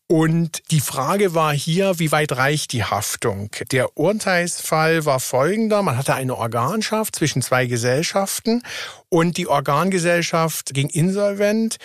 Und 0.09 0.71
die 0.71 0.81
Frage 0.81 1.35
war 1.35 1.53
hier, 1.53 1.99
wie 1.99 2.13
weit 2.13 2.31
reicht 2.33 2.73
die 2.73 2.85
Haftung? 2.85 3.51
Der 3.73 3.97
Urteilsfall 3.99 5.05
war 5.05 5.19
folgender. 5.19 5.83
Man 5.83 5.97
hatte 5.97 6.15
eine 6.15 6.37
Organschaft 6.37 7.17
zwischen 7.17 7.43
zwei 7.43 7.67
Gesellschaften 7.67 8.63
und 9.09 9.37
die 9.37 9.47
Organgesellschaft 9.47 10.75
ging 10.75 10.89
insolvent 10.89 11.77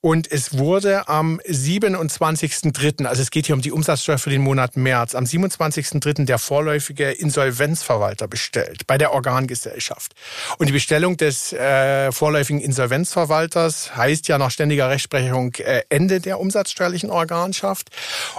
und 0.00 0.30
es 0.30 0.56
wurde 0.56 1.08
am 1.08 1.38
27.3., 1.40 3.04
also 3.04 3.20
es 3.20 3.30
geht 3.30 3.46
hier 3.46 3.54
um 3.54 3.60
die 3.60 3.72
Umsatzsteuer 3.72 4.18
für 4.18 4.30
den 4.30 4.42
Monat 4.42 4.76
März, 4.76 5.14
am 5.14 5.24
27.3. 5.24 6.24
der 6.24 6.38
vorläufige 6.38 7.10
Insolvenzverwalter 7.10 8.28
bestellt 8.28 8.86
bei 8.86 8.96
der 8.96 9.12
Organgesellschaft. 9.12 10.14
Und 10.58 10.68
die 10.68 10.72
Bestellung 10.72 11.16
des 11.16 11.52
äh, 11.52 12.12
vorläufigen 12.12 12.60
Insolvenzverwalters 12.60 13.96
heißt 13.96 14.28
ja 14.28 14.38
nach 14.38 14.50
ständiger 14.50 14.88
Rechtsprechung 14.88 15.54
äh, 15.56 15.82
Ende 15.90 16.20
der 16.20 16.40
umsatzsteuerlichen 16.40 17.10
Organschaft. 17.10 17.90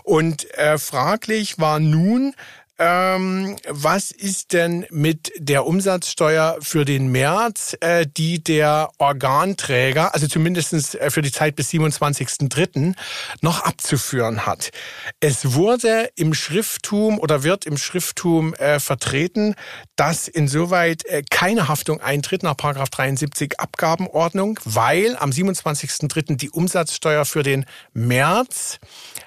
Und 0.04 0.52
äh, 0.56 0.78
fraglich 0.78 1.60
war 1.60 1.80
nun, 1.80 2.34
ähm, 2.82 3.58
was 3.68 4.10
ist 4.10 4.54
denn 4.54 4.88
mit 4.90 5.32
der 5.38 5.68
Umsatzsteuer 5.68 6.58
für 6.62 6.84
den 6.84 7.12
März, 7.12 7.78
äh, 7.80 8.08
die 8.08 8.44
der 8.44 8.90
Organträger, 8.98 10.16
also 10.16 10.28
zumindest 10.28 10.96
äh, 10.96 11.12
für 11.12 11.22
die 11.22 11.32
Zeit 11.32 11.56
bis 11.56 11.70
27.03. 11.70 12.96
noch 13.42 13.64
abzuführen 13.64 14.48
hat? 14.48 14.72
Es 15.20 15.54
wurde 15.54 16.10
im 16.16 16.34
Schrifttum 16.34 17.20
oder 17.20 17.44
wird 17.44 17.68
im 17.68 17.78
Schrifttum 17.78 18.56
äh, 18.56 18.80
vertreten, 18.80 19.54
dass 19.96 20.28
insoweit 20.28 21.06
äh, 21.06 21.22
keine 21.30 21.68
Haftung 21.68 22.02
eintritt 22.02 22.42
nach 22.42 22.56
73 22.56 23.60
Abgabenordnung, 23.60 24.60
weil 24.66 25.16
am 25.18 25.30
27.03. 25.30 26.36
die 26.38 26.50
Umsatzsteuer 26.50 27.26
für 27.26 27.44
den 27.44 27.66
März 27.94 28.80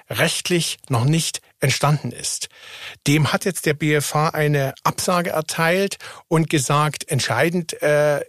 rechtlich 0.09 0.77
noch 0.89 1.05
nicht 1.05 1.39
entstanden 1.59 2.11
ist. 2.11 2.47
Dem 3.07 3.31
hat 3.31 3.45
jetzt 3.45 3.65
der 3.65 3.73
BFH 3.73 4.29
eine 4.29 4.73
Absage 4.83 5.31
erteilt 5.31 5.97
und 6.27 6.49
gesagt, 6.49 7.09
entscheidend 7.09 7.81
äh, 7.81 8.19
äh, 8.19 8.23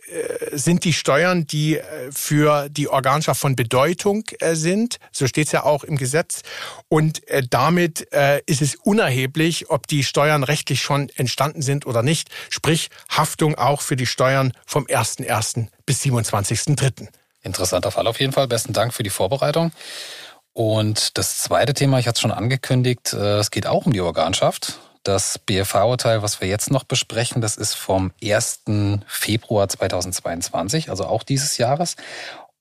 sind 0.52 0.84
die 0.84 0.92
Steuern, 0.92 1.46
die 1.46 1.78
äh, 1.78 2.10
für 2.12 2.68
die 2.68 2.88
Organschaft 2.88 3.40
von 3.40 3.56
Bedeutung 3.56 4.24
äh, 4.40 4.54
sind. 4.54 4.98
So 5.12 5.26
steht 5.26 5.46
es 5.46 5.52
ja 5.52 5.64
auch 5.64 5.84
im 5.84 5.96
Gesetz. 5.96 6.42
Und 6.88 7.26
äh, 7.28 7.42
damit 7.48 8.12
äh, 8.12 8.40
ist 8.46 8.62
es 8.62 8.76
unerheblich, 8.76 9.70
ob 9.70 9.86
die 9.86 10.04
Steuern 10.04 10.44
rechtlich 10.44 10.82
schon 10.82 11.10
entstanden 11.16 11.62
sind 11.62 11.86
oder 11.86 12.02
nicht. 12.02 12.30
Sprich, 12.48 12.88
Haftung 13.08 13.56
auch 13.56 13.80
für 13.80 13.96
die 13.96 14.06
Steuern 14.06 14.52
vom 14.66 14.86
1.1. 14.86 15.68
bis 15.84 16.02
27.3. 16.02 17.08
Interessanter 17.42 17.92
Fall 17.92 18.06
auf 18.06 18.20
jeden 18.20 18.32
Fall. 18.32 18.48
Besten 18.48 18.72
Dank 18.72 18.92
für 18.92 19.04
die 19.04 19.10
Vorbereitung. 19.10 19.72
Und 20.56 21.18
das 21.18 21.36
zweite 21.40 21.74
Thema, 21.74 21.98
ich 21.98 22.08
hatte 22.08 22.16
es 22.16 22.22
schon 22.22 22.32
angekündigt, 22.32 23.12
äh, 23.12 23.40
es 23.40 23.50
geht 23.50 23.66
auch 23.66 23.84
um 23.84 23.92
die 23.92 24.00
Organschaft. 24.00 24.78
Das 25.02 25.38
BFH-Urteil, 25.38 26.22
was 26.22 26.40
wir 26.40 26.48
jetzt 26.48 26.70
noch 26.70 26.84
besprechen, 26.84 27.42
das 27.42 27.58
ist 27.58 27.74
vom 27.74 28.10
1. 28.24 28.62
Februar 29.06 29.68
2022, 29.68 30.88
also 30.88 31.04
auch 31.04 31.24
dieses 31.24 31.58
Jahres 31.58 31.96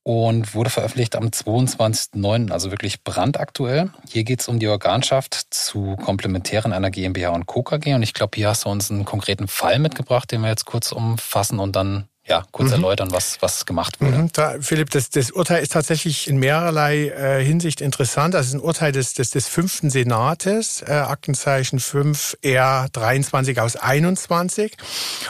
und 0.03 0.53
wurde 0.53 0.71
veröffentlicht 0.71 1.15
am 1.15 1.27
22.09., 1.27 2.51
also 2.51 2.69
wirklich 2.69 3.01
brandaktuell. 3.05 3.91
Hier 4.09 4.25
geht 4.25 4.41
es 4.41 4.49
um 4.49 4.59
die 4.59 4.67
Organschaft 4.67 5.47
zu 5.51 5.95
Komplementären 5.95 6.73
einer 6.73 6.91
GmbH 6.91 7.29
und 7.29 7.45
Co. 7.45 7.63
KG. 7.63 7.93
Und 7.93 8.03
ich 8.03 8.13
glaube, 8.13 8.35
hier 8.35 8.49
hast 8.49 8.65
du 8.65 8.69
uns 8.69 8.91
einen 8.91 9.05
konkreten 9.05 9.47
Fall 9.47 9.79
mitgebracht, 9.79 10.29
den 10.33 10.41
wir 10.41 10.49
jetzt 10.49 10.65
kurz 10.65 10.91
umfassen 10.91 11.59
und 11.59 11.77
dann 11.77 12.09
ja, 12.27 12.43
kurz 12.51 12.69
mhm. 12.69 12.75
erläutern, 12.75 13.11
was, 13.11 13.37
was 13.41 13.67
gemacht 13.67 14.01
wurde. 14.01 14.17
Mhm. 14.17 14.29
Da, 14.33 14.55
Philipp, 14.59 14.89
das, 14.89 15.11
das 15.11 15.29
Urteil 15.29 15.61
ist 15.61 15.73
tatsächlich 15.73 16.27
in 16.27 16.37
mehrerlei 16.37 17.09
äh, 17.09 17.43
Hinsicht 17.43 17.81
interessant. 17.81 18.33
Das 18.33 18.47
ist 18.47 18.53
ein 18.53 18.61
Urteil 18.61 18.91
des, 18.91 19.13
des, 19.13 19.29
des 19.29 19.47
fünften 19.47 19.91
Senates, 19.91 20.81
äh, 20.81 20.91
Aktenzeichen 20.91 21.79
5 21.79 22.37
R 22.41 22.87
23 22.91 23.61
aus 23.61 23.75
21. 23.75 24.75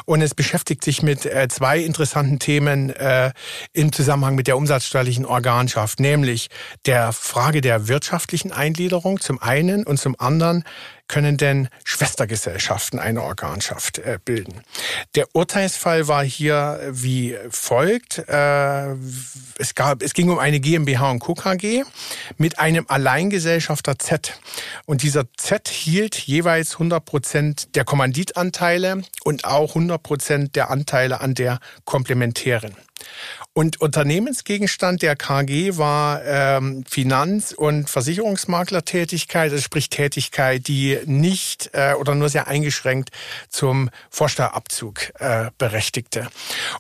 Und 0.06 0.22
es 0.22 0.34
beschäftigt 0.34 0.86
sich 0.86 1.04
mit 1.04 1.26
äh, 1.26 1.50
zwei 1.50 1.80
interessanten 1.80 2.40
Themen 2.40 2.92
äh, 2.92 3.34
im 3.74 3.92
Zusammenhang 3.92 4.36
mit 4.36 4.48
der 4.48 4.56
umsatzsteuerlichen 4.56 5.26
Organschaft, 5.26 6.00
nämlich 6.00 6.50
der 6.86 7.12
Frage 7.12 7.60
der 7.60 7.90
wirtschaftlichen 7.90 8.54
Eingliederung 8.54 9.20
zum 9.20 9.42
einen 9.42 9.86
und 9.86 10.00
zum 10.00 10.16
anderen 10.18 10.64
können 11.08 11.38
denn 11.38 11.70
Schwestergesellschaften 11.84 13.00
eine 13.00 13.22
Organschaft 13.22 14.00
äh, 14.00 14.20
bilden? 14.24 14.62
Der 15.16 15.28
Urteilsfall 15.34 16.08
war 16.08 16.24
hier 16.24 16.80
wie 16.92 17.38
folgt. 17.50 18.20
Äh, 18.28 18.94
es, 19.58 19.76
gab, 19.76 20.02
es 20.02 20.14
ging 20.14 20.30
um 20.30 20.40
eine 20.40 20.60
GmbH 20.60 21.12
und 21.12 21.20
Co. 21.20 21.34
KG 21.34 21.84
mit 22.38 22.60
einem 22.60 22.86
Alleingesellschafter 22.88 24.00
Z. 24.00 24.40
Und 24.86 25.04
dieser 25.04 25.26
Z 25.38 25.68
hielt 25.68 26.16
jeweils 26.18 26.74
100 26.74 27.04
Prozent 27.04 27.76
der 27.76 27.86
Kommanditanteile 27.86 29.02
und 29.24 29.46
auch 29.46 29.70
100 29.70 30.02
Prozent 30.02 30.56
der 30.56 30.70
Anteile 30.70 31.22
an 31.22 31.34
der 31.34 31.60
Komplementären. 31.84 32.76
Und 33.58 33.80
Unternehmensgegenstand 33.80 35.02
der 35.02 35.16
KG 35.16 35.78
war 35.78 36.22
ähm, 36.26 36.84
Finanz- 36.90 37.54
und 37.54 37.90
Versicherungsmaklertätigkeit, 37.90 39.50
also 39.50 39.64
sprich 39.64 39.90
Tätigkeit, 39.90 40.68
die 40.68 41.00
nicht 41.06 41.70
äh, 41.72 41.94
oder 41.94 42.16
nur 42.16 42.28
sehr 42.28 42.50
eingeschränkt 42.50 43.12
zum 43.48 43.90
Vorsteuerabzug 44.10 45.14
äh, 45.22 45.52
berechtigte. 45.58 46.28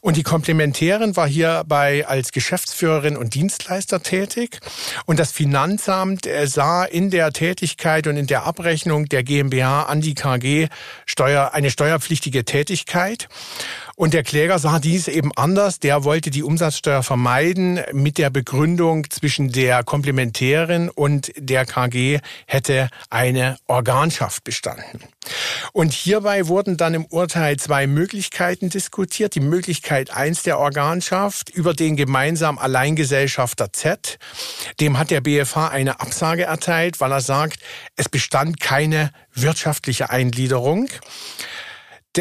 Und 0.01 0.17
die 0.17 0.23
Komplementärin 0.23 1.15
war 1.15 1.29
hierbei 1.29 2.05
als 2.07 2.33
Geschäftsführerin 2.33 3.15
und 3.15 3.35
Dienstleister 3.35 4.03
tätig. 4.03 4.59
Und 5.05 5.17
das 5.17 5.31
Finanzamt 5.31 6.27
äh, 6.27 6.45
sah 6.45 6.83
in 6.83 7.09
der 7.09 7.31
Tätigkeit 7.31 8.05
und 8.05 8.17
in 8.17 8.27
der 8.27 8.43
Abrechnung 8.43 9.05
der 9.05 9.23
GmbH 9.23 9.83
an 9.83 10.01
die 10.01 10.13
KG 10.13 10.67
Steuer, 11.05 11.53
eine 11.53 11.71
steuerpflichtige 11.71 12.43
Tätigkeit. 12.43 13.29
Und 13.97 14.13
der 14.13 14.23
Kläger 14.23 14.59
sah 14.59 14.79
dies 14.79 15.07
eben 15.07 15.31
anders. 15.35 15.79
Der 15.79 16.03
wollte 16.03 16.29
die 16.29 16.43
Umsatzsteuer 16.43 17.01
vermeiden 17.01 17.79
mit 17.93 18.17
der 18.17 18.29
Begründung 18.29 19.09
zwischen 19.09 19.53
der 19.53 19.83
Komplementärin 19.85 20.89
und 20.89 21.31
der 21.37 21.65
KG 21.65 22.19
hätte 22.45 22.89
eine 23.09 23.57
Organschaft 23.67 24.43
bestanden. 24.43 24.99
Und 25.71 25.93
hierbei 25.93 26.47
wurden 26.47 26.75
dann 26.75 26.93
im 26.93 27.05
Urteil 27.05 27.55
zwei 27.57 27.87
Möglichkeiten 27.87 28.69
diskutiert. 28.69 29.33
Die 29.33 29.39
Möglichkeit 29.39 30.11
eins 30.11 30.43
der 30.43 30.59
Organschaft 30.59 31.49
über 31.49 31.73
den 31.73 31.95
gemeinsamen 31.95 32.59
Alleingesellschafter 32.59 33.71
Z. 33.71 34.19
Dem 34.81 34.97
hat 34.97 35.09
der 35.09 35.21
BFH 35.21 35.69
eine 35.69 36.01
Absage 36.01 36.43
erteilt, 36.43 36.99
weil 36.99 37.13
er 37.13 37.21
sagt, 37.21 37.61
es 37.95 38.09
bestand 38.09 38.59
keine 38.59 39.11
wirtschaftliche 39.33 40.09
Eingliederung 40.09 40.89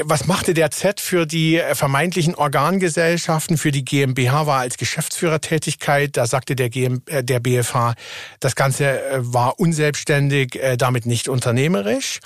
was 0.05 0.27
machte 0.27 0.55
der 0.55 0.71
Z 0.71 1.01
für 1.01 1.27
die 1.27 1.59
äh, 1.59 1.75
vermeintlichen 1.75 2.35
Organgesellschaften, 2.35 3.59
für 3.59 3.71
die 3.71 3.85
GmbH 3.85 4.47
war 4.47 4.61
als 4.61 4.77
Geschäftsführertätigkeit. 4.77 6.17
Da 6.17 6.27
sagte 6.27 6.57
der, 6.57 6.71
GM, 6.71 7.03
äh, 7.07 7.23
der 7.23 7.41
BFH, 7.41 7.95
das 8.41 8.57
Ganze 8.57 9.01
äh, 9.01 9.19
war 9.21 9.59
unselbstständig, 9.61 10.61
damit 10.79 11.07
nicht 11.07 11.29
unternehmerisch. 11.29 12.21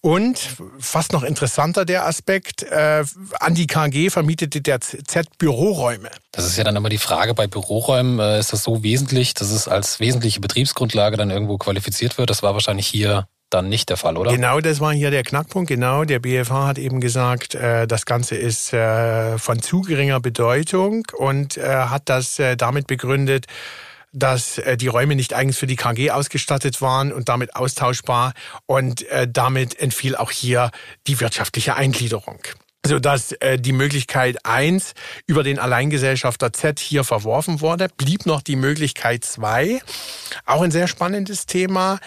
Und 0.00 0.38
fast 0.78 1.12
noch 1.12 1.22
interessanter 1.22 1.84
der 1.84 2.06
Aspekt, 2.06 2.70
an 2.70 3.54
die 3.54 3.66
KG 3.66 4.10
vermietete 4.10 4.60
der 4.60 4.80
Z 4.80 5.26
Büroräume. 5.38 6.10
Das 6.32 6.46
ist 6.46 6.56
ja 6.56 6.64
dann 6.64 6.76
immer 6.76 6.88
die 6.88 6.98
Frage 6.98 7.34
bei 7.34 7.46
Büroräumen, 7.46 8.18
ist 8.38 8.52
das 8.52 8.62
so 8.62 8.82
wesentlich, 8.82 9.34
dass 9.34 9.50
es 9.50 9.68
als 9.68 10.00
wesentliche 10.00 10.40
Betriebsgrundlage 10.40 11.16
dann 11.16 11.30
irgendwo 11.30 11.58
qualifiziert 11.58 12.18
wird? 12.18 12.30
Das 12.30 12.42
war 12.42 12.54
wahrscheinlich 12.54 12.86
hier 12.86 13.26
dann 13.50 13.68
nicht 13.68 13.88
der 13.88 13.96
Fall, 13.96 14.16
oder? 14.16 14.30
Genau, 14.30 14.60
das 14.60 14.80
war 14.80 14.92
hier 14.92 15.10
der 15.10 15.22
Knackpunkt. 15.22 15.68
Genau, 15.68 16.04
der 16.04 16.18
BFH 16.18 16.66
hat 16.66 16.78
eben 16.78 17.00
gesagt, 17.00 17.54
äh, 17.54 17.86
das 17.86 18.06
Ganze 18.06 18.36
ist 18.36 18.72
äh, 18.72 19.38
von 19.38 19.60
zu 19.60 19.82
geringer 19.82 20.20
Bedeutung 20.20 21.06
und 21.16 21.56
äh, 21.56 21.62
hat 21.66 22.08
das 22.08 22.40
damit 22.56 22.86
begründet, 22.86 23.46
dass 24.12 24.60
die 24.76 24.86
Räume 24.86 25.14
nicht 25.14 25.34
eigens 25.34 25.58
für 25.58 25.66
die 25.66 25.76
KG 25.76 26.10
ausgestattet 26.10 26.80
waren 26.80 27.12
und 27.12 27.28
damit 27.28 27.54
austauschbar 27.54 28.32
und 28.64 29.04
damit 29.28 29.78
entfiel 29.78 30.16
auch 30.16 30.30
hier 30.30 30.70
die 31.06 31.20
wirtschaftliche 31.20 31.76
Eingliederung 31.76 32.40
so 32.86 32.98
dass 32.98 33.32
äh, 33.32 33.58
die 33.58 33.72
Möglichkeit 33.72 34.44
eins 34.44 34.94
über 35.26 35.42
den 35.42 35.58
Alleingesellschafter 35.58 36.52
Z 36.52 36.80
hier 36.80 37.04
verworfen 37.04 37.60
wurde, 37.60 37.88
blieb 37.96 38.26
noch 38.26 38.40
die 38.40 38.56
Möglichkeit 38.56 39.24
zwei, 39.24 39.80
auch 40.46 40.62
ein 40.62 40.70
sehr 40.70 40.88
spannendes 40.88 41.46
Thema, 41.46 41.98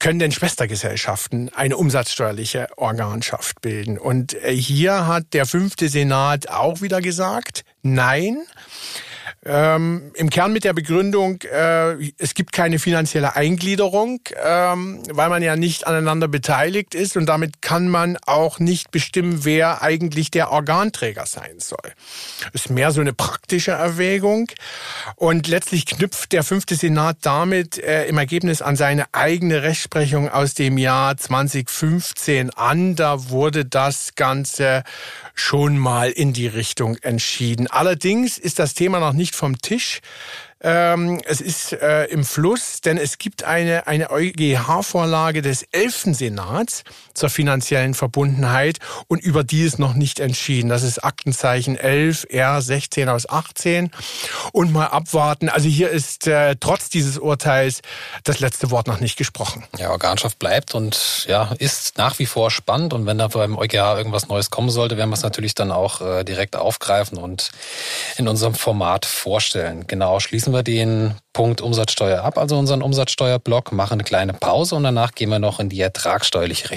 können 0.00 0.18
denn 0.18 0.32
Schwestergesellschaften 0.32 1.50
eine 1.54 1.76
umsatzsteuerliche 1.76 2.66
Organschaft 2.76 3.60
bilden? 3.60 3.98
Und 3.98 4.34
äh, 4.42 4.52
hier 4.52 5.06
hat 5.06 5.32
der 5.34 5.46
fünfte 5.46 5.88
Senat 5.88 6.48
auch 6.48 6.80
wieder 6.80 7.00
gesagt, 7.00 7.64
nein. 7.82 8.38
Ähm, 9.42 10.10
Im 10.16 10.28
Kern 10.28 10.52
mit 10.52 10.64
der 10.64 10.74
Begründung, 10.74 11.40
äh, 11.50 12.12
es 12.18 12.34
gibt 12.34 12.52
keine 12.52 12.78
finanzielle 12.78 13.36
Eingliederung, 13.36 14.20
ähm, 14.36 15.02
weil 15.10 15.30
man 15.30 15.42
ja 15.42 15.56
nicht 15.56 15.86
aneinander 15.86 16.28
beteiligt 16.28 16.94
ist 16.94 17.16
und 17.16 17.24
damit 17.24 17.62
kann 17.62 17.88
man 17.88 18.18
auch 18.26 18.58
nicht 18.58 18.90
bestimmen, 18.90 19.46
wer 19.46 19.80
eigentlich 19.80 20.30
der 20.30 20.50
Organträger 20.50 21.24
sein 21.24 21.58
soll. 21.58 21.78
Ist 22.52 22.68
mehr 22.68 22.90
so 22.90 23.00
eine 23.00 23.14
praktische 23.14 23.70
Erwägung 23.70 24.50
und 25.16 25.48
letztlich 25.48 25.86
knüpft 25.86 26.32
der 26.32 26.42
fünfte 26.42 26.74
Senat 26.74 27.16
damit 27.22 27.78
äh, 27.78 28.04
im 28.08 28.18
Ergebnis 28.18 28.60
an 28.60 28.76
seine 28.76 29.06
eigene 29.12 29.62
Rechtsprechung 29.62 30.28
aus 30.28 30.52
dem 30.52 30.76
Jahr 30.76 31.16
2015 31.16 32.50
an. 32.50 32.94
Da 32.94 33.30
wurde 33.30 33.64
das 33.64 34.14
Ganze 34.16 34.84
schon 35.40 35.78
mal 35.78 36.10
in 36.10 36.32
die 36.32 36.46
Richtung 36.46 36.96
entschieden. 37.02 37.66
Allerdings 37.66 38.38
ist 38.38 38.58
das 38.58 38.74
Thema 38.74 39.00
noch 39.00 39.14
nicht 39.14 39.34
vom 39.34 39.58
Tisch. 39.58 40.00
Ähm, 40.62 41.20
es 41.24 41.40
ist 41.40 41.72
äh, 41.72 42.04
im 42.06 42.24
Fluss, 42.24 42.82
denn 42.82 42.98
es 42.98 43.16
gibt 43.16 43.44
eine, 43.44 43.86
eine 43.86 44.10
EuGH-Vorlage 44.10 45.40
des 45.40 45.62
11. 45.72 46.08
Senats 46.12 46.84
zur 47.14 47.30
finanziellen 47.30 47.94
Verbundenheit 47.94 48.78
und 49.08 49.22
über 49.22 49.42
die 49.42 49.62
ist 49.62 49.78
noch 49.78 49.94
nicht 49.94 50.20
entschieden. 50.20 50.68
Das 50.68 50.82
ist 50.82 51.02
Aktenzeichen 51.02 51.76
11 51.76 52.26
R 52.28 52.60
16 52.60 53.08
aus 53.08 53.28
18 53.28 53.90
und 54.52 54.72
mal 54.72 54.86
abwarten. 54.86 55.48
Also 55.48 55.68
hier 55.68 55.88
ist 55.88 56.26
äh, 56.26 56.56
trotz 56.60 56.90
dieses 56.90 57.16
Urteils 57.16 57.80
das 58.24 58.40
letzte 58.40 58.70
Wort 58.70 58.86
noch 58.86 59.00
nicht 59.00 59.16
gesprochen. 59.16 59.64
Ja, 59.78 59.90
Organschaft 59.90 60.38
bleibt 60.38 60.74
und 60.74 61.24
ja, 61.26 61.54
ist 61.58 61.96
nach 61.96 62.18
wie 62.18 62.26
vor 62.26 62.50
spannend 62.50 62.92
und 62.92 63.06
wenn 63.06 63.16
da 63.16 63.28
beim 63.28 63.56
EuGH 63.56 63.96
irgendwas 63.96 64.28
Neues 64.28 64.50
kommen 64.50 64.70
sollte, 64.70 64.98
werden 64.98 65.10
wir 65.10 65.14
es 65.14 65.22
natürlich 65.22 65.54
dann 65.54 65.72
auch 65.72 66.02
äh, 66.02 66.24
direkt 66.24 66.56
aufgreifen 66.56 67.16
und 67.16 67.50
in 68.18 68.28
unserem 68.28 68.54
Format 68.54 69.06
vorstellen. 69.06 69.86
Genau, 69.86 70.20
schließen 70.20 70.49
schließen 70.50 70.52
wir 70.52 70.62
den 70.62 71.14
Punkt 71.32 71.60
Umsatzsteuer 71.60 72.24
ab, 72.24 72.36
also 72.36 72.58
unseren 72.58 72.82
Umsatzsteuerblock, 72.82 73.72
machen 73.72 73.94
eine 73.94 74.04
kleine 74.04 74.32
Pause 74.32 74.74
und 74.74 74.82
danach 74.82 75.12
gehen 75.12 75.30
wir 75.30 75.38
noch 75.38 75.60
in 75.60 75.68
die 75.68 75.80
ertragsteuerliche 75.80 76.70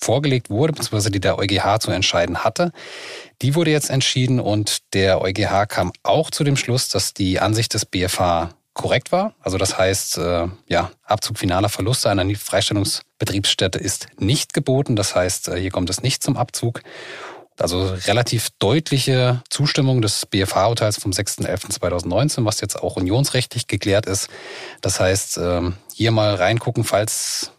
vorgelegt 0.02 0.50
wurde, 0.50 0.74
beziehungsweise 0.74 1.12
die 1.12 1.20
der 1.20 1.38
EuGH 1.38 1.80
zu 1.80 1.92
entscheiden 1.92 2.44
hatte, 2.44 2.72
die 3.42 3.56
wurde 3.56 3.72
jetzt 3.72 3.90
entschieden 3.90 4.40
und 4.40 4.94
der 4.94 5.22
EuGH 5.22 5.68
kam 5.68 5.94
auch 6.04 6.32
zu 6.32 6.44
dem 6.44 6.58
Schluss, 6.58 6.90
dass 6.90 7.14
die 7.14 7.40
Ansicht 7.40 7.74
des 7.74 7.86
BFH 7.86 8.50
korrekt 8.74 9.12
war. 9.12 9.36
Also 9.42 9.58
das 9.58 9.78
heißt, 9.78 10.18
äh, 10.18 10.48
ja, 10.68 10.92
Abzug 11.04 11.38
finaler 11.38 11.70
Verluste 11.70 12.10
einer 12.10 12.36
Freistellungsbetriebsstätte 12.36 13.78
ist 13.78 14.08
nicht 14.18 14.54
geboten. 14.54 14.96
Das 14.96 15.16
heißt, 15.16 15.50
äh, 15.50 15.60
hier 15.60 15.72
kommt 15.72 15.90
es 15.90 16.02
nicht 16.02 16.24
zum 16.24 16.38
Abzug. 16.38 16.82
Also 17.60 17.94
relativ 18.08 18.50
deutliche 18.60 19.44
Zustimmung 19.50 20.02
des 20.02 20.26
BFH-Urteils 20.26 20.98
vom 20.98 21.12
6.11.2019, 21.12 22.46
was 22.46 22.62
jetzt 22.62 22.82
auch 22.82 22.96
unionsrechtlich 22.96 23.68
geklärt 23.68 24.06
ist. 24.06 24.30
Das 24.82 25.00
heißt, 25.00 25.38
äh, 25.38 25.62
hier 25.94 26.12
mal 26.12 26.36
reingucken, 26.36 26.84
falls 26.84 27.52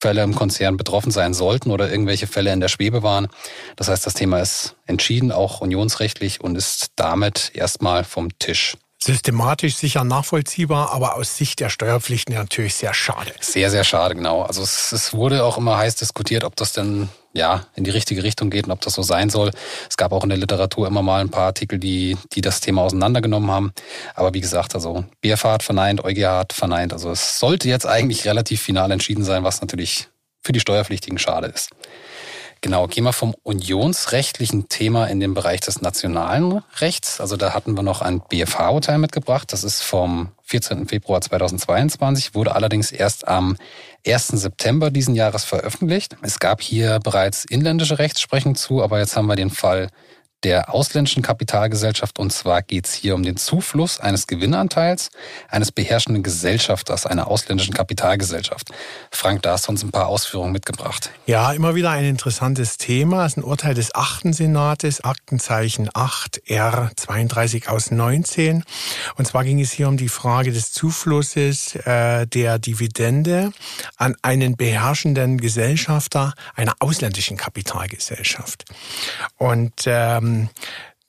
Fälle 0.00 0.22
im 0.22 0.34
Konzern 0.34 0.76
betroffen 0.76 1.10
sein 1.10 1.34
sollten 1.34 1.70
oder 1.70 1.90
irgendwelche 1.90 2.26
Fälle 2.26 2.52
in 2.52 2.60
der 2.60 2.68
Schwebe 2.68 3.02
waren. 3.02 3.28
Das 3.76 3.88
heißt, 3.88 4.06
das 4.06 4.14
Thema 4.14 4.40
ist 4.40 4.76
entschieden, 4.86 5.30
auch 5.30 5.60
unionsrechtlich 5.60 6.40
und 6.40 6.56
ist 6.56 6.92
damit 6.96 7.52
erstmal 7.54 8.04
vom 8.04 8.36
Tisch 8.38 8.76
systematisch 9.02 9.76
sicher 9.76 10.04
nachvollziehbar, 10.04 10.92
aber 10.92 11.16
aus 11.16 11.36
Sicht 11.36 11.60
der 11.60 11.70
Steuerpflichten 11.70 12.34
natürlich 12.34 12.74
sehr 12.74 12.92
schade. 12.92 13.32
Sehr, 13.40 13.70
sehr 13.70 13.84
schade, 13.84 14.14
genau. 14.14 14.42
Also 14.42 14.62
es, 14.62 14.92
es, 14.92 15.14
wurde 15.14 15.42
auch 15.44 15.56
immer 15.56 15.78
heiß 15.78 15.96
diskutiert, 15.96 16.44
ob 16.44 16.54
das 16.56 16.72
denn 16.72 17.08
ja 17.32 17.66
in 17.76 17.84
die 17.84 17.90
richtige 17.90 18.22
Richtung 18.22 18.50
geht 18.50 18.66
und 18.66 18.72
ob 18.72 18.82
das 18.82 18.94
so 18.94 19.02
sein 19.02 19.30
soll. 19.30 19.52
Es 19.88 19.96
gab 19.96 20.12
auch 20.12 20.22
in 20.22 20.28
der 20.28 20.38
Literatur 20.38 20.86
immer 20.86 21.02
mal 21.02 21.22
ein 21.22 21.30
paar 21.30 21.46
Artikel, 21.46 21.78
die, 21.78 22.18
die 22.32 22.42
das 22.42 22.60
Thema 22.60 22.82
auseinandergenommen 22.82 23.50
haben. 23.50 23.72
Aber 24.14 24.34
wie 24.34 24.40
gesagt, 24.40 24.74
also 24.74 25.04
BFH 25.22 25.52
hat 25.52 25.62
verneint, 25.62 26.04
EuGH 26.04 26.26
hat 26.26 26.52
verneint. 26.52 26.92
Also 26.92 27.10
es 27.10 27.38
sollte 27.38 27.68
jetzt 27.68 27.86
eigentlich 27.86 28.26
relativ 28.26 28.60
final 28.60 28.90
entschieden 28.90 29.24
sein, 29.24 29.44
was 29.44 29.62
natürlich 29.62 30.08
für 30.42 30.52
die 30.52 30.60
Steuerpflichtigen 30.60 31.18
schade 31.18 31.46
ist. 31.48 31.70
Genau, 32.62 32.86
gehen 32.88 33.04
wir 33.04 33.14
vom 33.14 33.34
unionsrechtlichen 33.42 34.68
Thema 34.68 35.06
in 35.06 35.18
den 35.18 35.32
Bereich 35.32 35.60
des 35.60 35.80
nationalen 35.80 36.62
Rechts. 36.76 37.18
Also 37.18 37.38
da 37.38 37.54
hatten 37.54 37.74
wir 37.74 37.82
noch 37.82 38.02
ein 38.02 38.20
BFH-Urteil 38.20 38.98
mitgebracht. 38.98 39.50
Das 39.52 39.64
ist 39.64 39.80
vom 39.80 40.32
14. 40.42 40.86
Februar 40.86 41.22
2022, 41.22 42.34
wurde 42.34 42.54
allerdings 42.54 42.92
erst 42.92 43.26
am 43.26 43.56
1. 44.06 44.28
September 44.28 44.90
diesen 44.90 45.14
Jahres 45.14 45.44
veröffentlicht. 45.44 46.16
Es 46.20 46.38
gab 46.38 46.60
hier 46.60 46.98
bereits 46.98 47.46
inländische 47.46 47.98
Rechtsprechung 47.98 48.54
zu, 48.56 48.82
aber 48.82 48.98
jetzt 48.98 49.16
haben 49.16 49.26
wir 49.26 49.36
den 49.36 49.50
Fall 49.50 49.88
der 50.44 50.72
ausländischen 50.72 51.22
Kapitalgesellschaft. 51.22 52.18
Und 52.18 52.32
zwar 52.32 52.62
geht 52.62 52.86
es 52.86 52.94
hier 52.94 53.14
um 53.14 53.22
den 53.22 53.36
Zufluss 53.36 54.00
eines 54.00 54.26
Gewinnanteils 54.26 55.10
eines 55.48 55.72
beherrschenden 55.72 56.22
Gesellschafters 56.22 57.06
einer 57.06 57.28
ausländischen 57.28 57.74
Kapitalgesellschaft. 57.74 58.70
Frank, 59.10 59.42
da 59.42 59.52
hast 59.52 59.66
du 59.66 59.72
uns 59.72 59.82
ein 59.82 59.90
paar 59.90 60.06
Ausführungen 60.06 60.52
mitgebracht. 60.52 61.10
Ja, 61.26 61.52
immer 61.52 61.74
wieder 61.74 61.90
ein 61.90 62.04
interessantes 62.04 62.78
Thema. 62.78 63.26
Es 63.26 63.32
ist 63.32 63.38
ein 63.38 63.44
Urteil 63.44 63.74
des 63.74 63.94
achten 63.94 64.32
Senates, 64.32 65.02
Aktenzeichen 65.02 65.90
8 65.92 66.48
R 66.48 66.90
32 66.96 67.68
aus 67.68 67.90
19. 67.90 68.64
Und 69.16 69.26
zwar 69.26 69.44
ging 69.44 69.60
es 69.60 69.72
hier 69.72 69.88
um 69.88 69.96
die 69.96 70.08
Frage 70.08 70.52
des 70.52 70.72
Zuflusses 70.72 71.74
äh, 71.74 72.26
der 72.26 72.58
Dividende 72.58 73.52
an 73.96 74.16
einen 74.22 74.56
beherrschenden 74.56 75.38
Gesellschafter 75.38 76.34
einer 76.54 76.74
ausländischen 76.80 77.36
Kapitalgesellschaft. 77.36 78.64
Und 79.36 79.84
ähm, 79.86 80.29
ähm, 80.30 80.48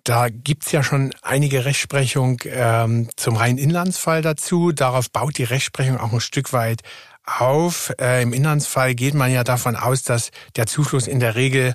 da 0.04 0.30
gibt's 0.30 0.72
ja 0.72 0.82
schon 0.82 1.14
einige 1.22 1.66
Rechtsprechung 1.66 2.42
ähm, 2.46 3.10
zum 3.16 3.36
reinen 3.36 3.60
Inlandsfall 3.60 4.22
dazu. 4.22 4.72
Darauf 4.72 5.12
baut 5.12 5.38
die 5.38 5.44
Rechtsprechung 5.44 6.00
auch 6.00 6.12
ein 6.12 6.22
Stück 6.22 6.54
weit 6.54 6.82
auf. 7.40 7.94
Äh, 8.00 8.24
Im 8.24 8.34
Inlandsfall 8.34 8.96
geht 8.96 9.14
man 9.14 9.32
ja 9.32 9.44
davon 9.44 9.76
aus, 9.76 10.04
dass 10.04 10.32
der 10.56 10.66
Zufluss 10.66 11.08
in 11.08 11.20
der 11.20 11.36
Regel 11.36 11.74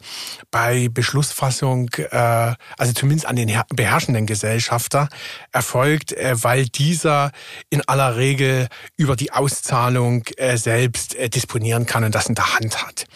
bei 0.50 0.88
Beschlussfassung, 0.88 1.90
äh, 1.94 2.54
also 2.76 2.92
zumindest 2.92 3.26
an 3.26 3.36
den 3.36 3.52
beherrschenden 3.74 4.26
Gesellschafter, 4.26 5.08
erfolgt, 5.52 6.12
äh, 6.12 6.34
weil 6.42 6.66
dieser 6.66 7.32
in 7.70 7.82
aller 7.88 8.16
Regel 8.16 8.68
über 8.96 9.16
die 9.16 9.32
Auszahlung 9.32 10.24
äh, 10.36 10.56
selbst 10.56 11.14
äh, 11.14 11.28
disponieren 11.28 11.86
kann 11.86 12.04
und 12.04 12.14
das 12.14 12.26
in 12.26 12.34
der 12.34 12.54
Hand 12.54 12.84
hat. 12.84 13.06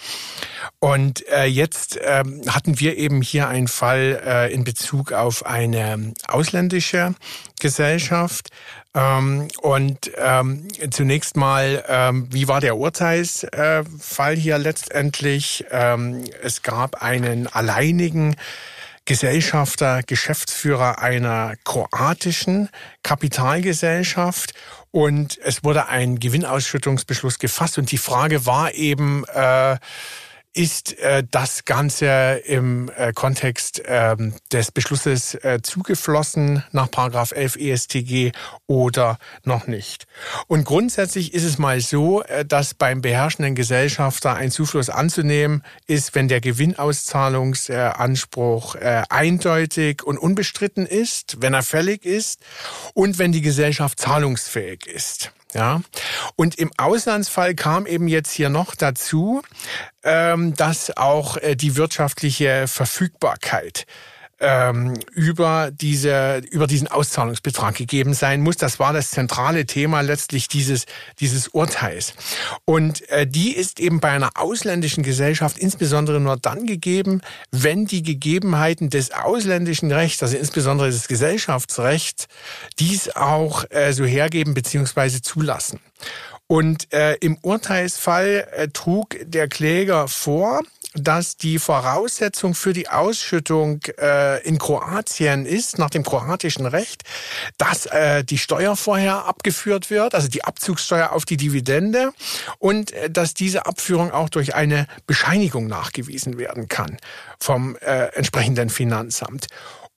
Und 0.78 1.26
äh, 1.28 1.44
jetzt 1.44 1.98
ähm, 2.02 2.42
hatten 2.48 2.80
wir 2.80 2.96
eben 2.96 3.20
hier 3.20 3.48
einen 3.48 3.68
Fall 3.68 4.20
äh, 4.24 4.52
in 4.52 4.64
Bezug 4.64 5.12
auf 5.12 5.44
eine 5.44 6.14
ausländische 6.26 7.14
Gesellschaft. 7.60 8.48
Ähm, 8.94 9.48
und 9.60 10.10
ähm, 10.16 10.66
zunächst 10.90 11.36
mal, 11.36 11.84
ähm, 11.88 12.26
wie 12.30 12.48
war 12.48 12.60
der 12.60 12.76
Urteilsfall 12.76 14.36
hier 14.36 14.58
letztendlich? 14.58 15.64
Ähm, 15.70 16.24
es 16.42 16.62
gab 16.62 17.02
einen 17.02 17.46
alleinigen 17.46 18.36
Gesellschafter, 19.04 20.02
Geschäftsführer 20.02 21.00
einer 21.00 21.54
kroatischen 21.64 22.68
Kapitalgesellschaft 23.02 24.54
und 24.90 25.38
es 25.42 25.64
wurde 25.64 25.88
ein 25.88 26.18
Gewinnausschüttungsbeschluss 26.18 27.38
gefasst 27.38 27.78
und 27.78 27.90
die 27.92 27.98
Frage 27.98 28.44
war 28.46 28.74
eben, 28.74 29.24
äh, 29.32 29.76
ist 30.52 30.98
äh, 30.98 31.22
das 31.30 31.64
Ganze 31.64 32.42
im 32.44 32.90
äh, 32.96 33.12
Kontext 33.12 33.80
ähm, 33.86 34.34
des 34.52 34.72
Beschlusses 34.72 35.36
äh, 35.36 35.60
zugeflossen 35.62 36.64
nach 36.72 36.90
Paragraph 36.90 37.30
11 37.32 37.54
ESTG 37.56 38.32
oder 38.66 39.18
noch 39.44 39.68
nicht? 39.68 40.08
Und 40.48 40.64
grundsätzlich 40.64 41.34
ist 41.34 41.44
es 41.44 41.58
mal 41.58 41.80
so, 41.80 42.22
äh, 42.22 42.44
dass 42.44 42.74
beim 42.74 43.00
beherrschenden 43.00 43.54
Gesellschafter 43.54 44.34
ein 44.34 44.50
Zufluss 44.50 44.90
anzunehmen 44.90 45.62
ist, 45.86 46.16
wenn 46.16 46.26
der 46.26 46.40
Gewinnauszahlungsanspruch 46.40 48.74
äh, 48.74 49.04
eindeutig 49.08 50.02
und 50.02 50.18
unbestritten 50.18 50.86
ist, 50.86 51.40
wenn 51.40 51.54
er 51.54 51.62
fällig 51.62 52.04
ist 52.04 52.40
und 52.94 53.18
wenn 53.18 53.30
die 53.30 53.42
Gesellschaft 53.42 54.00
zahlungsfähig 54.00 54.86
ist. 54.86 55.30
Ja, 55.52 55.80
und 56.36 56.56
im 56.56 56.70
Auslandsfall 56.76 57.54
kam 57.54 57.86
eben 57.86 58.06
jetzt 58.06 58.30
hier 58.30 58.50
noch 58.50 58.76
dazu, 58.76 59.42
ähm, 60.04 60.54
dass 60.54 60.96
auch 60.96 61.36
äh, 61.38 61.56
die 61.56 61.76
wirtschaftliche 61.76 62.68
Verfügbarkeit 62.68 63.86
ähm, 64.40 64.94
über 65.12 65.70
diese 65.70 66.38
über 66.50 66.66
diesen 66.66 66.88
Auszahlungsbetrag 66.88 67.74
gegeben 67.74 68.14
sein 68.14 68.40
muss. 68.40 68.56
Das 68.56 68.78
war 68.78 68.92
das 68.92 69.10
zentrale 69.10 69.66
Thema 69.66 70.00
letztlich 70.00 70.48
dieses 70.48 70.86
dieses 71.20 71.48
Urteils. 71.48 72.14
Und 72.64 73.08
äh, 73.10 73.26
die 73.26 73.54
ist 73.54 73.80
eben 73.80 74.00
bei 74.00 74.10
einer 74.10 74.30
ausländischen 74.34 75.04
Gesellschaft 75.04 75.58
insbesondere 75.58 76.20
nur 76.20 76.36
dann 76.36 76.66
gegeben, 76.66 77.20
wenn 77.50 77.86
die 77.86 78.02
Gegebenheiten 78.02 78.90
des 78.90 79.12
ausländischen 79.12 79.92
Rechts, 79.92 80.22
also 80.22 80.36
insbesondere 80.36 80.90
des 80.90 81.06
Gesellschaftsrechts, 81.06 82.26
dies 82.78 83.14
auch 83.14 83.64
äh, 83.70 83.92
so 83.92 84.04
hergeben 84.04 84.54
beziehungsweise 84.54 85.20
zulassen. 85.22 85.80
Und 86.46 86.92
äh, 86.92 87.14
im 87.20 87.38
Urteilsfall 87.42 88.48
äh, 88.50 88.68
trug 88.68 89.16
der 89.22 89.46
Kläger 89.46 90.08
vor, 90.08 90.62
dass 90.94 91.36
die 91.36 91.58
Voraussetzung 91.58 92.54
für 92.54 92.72
die 92.72 92.88
Ausschüttung 92.88 93.80
äh, 93.98 94.42
in 94.42 94.58
Kroatien 94.58 95.46
ist, 95.46 95.78
nach 95.78 95.90
dem 95.90 96.02
kroatischen 96.02 96.66
Recht, 96.66 97.02
dass 97.58 97.86
äh, 97.86 98.24
die 98.24 98.38
Steuer 98.38 98.76
vorher 98.76 99.24
abgeführt 99.26 99.90
wird, 99.90 100.14
also 100.14 100.28
die 100.28 100.44
Abzugssteuer 100.44 101.12
auf 101.12 101.24
die 101.24 101.36
Dividende 101.36 102.12
und 102.58 102.92
äh, 102.92 103.08
dass 103.08 103.34
diese 103.34 103.66
Abführung 103.66 104.10
auch 104.10 104.28
durch 104.28 104.54
eine 104.54 104.86
Bescheinigung 105.06 105.68
nachgewiesen 105.68 106.38
werden 106.38 106.68
kann 106.68 106.96
vom 107.38 107.76
äh, 107.76 108.06
entsprechenden 108.14 108.68
Finanzamt. 108.68 109.46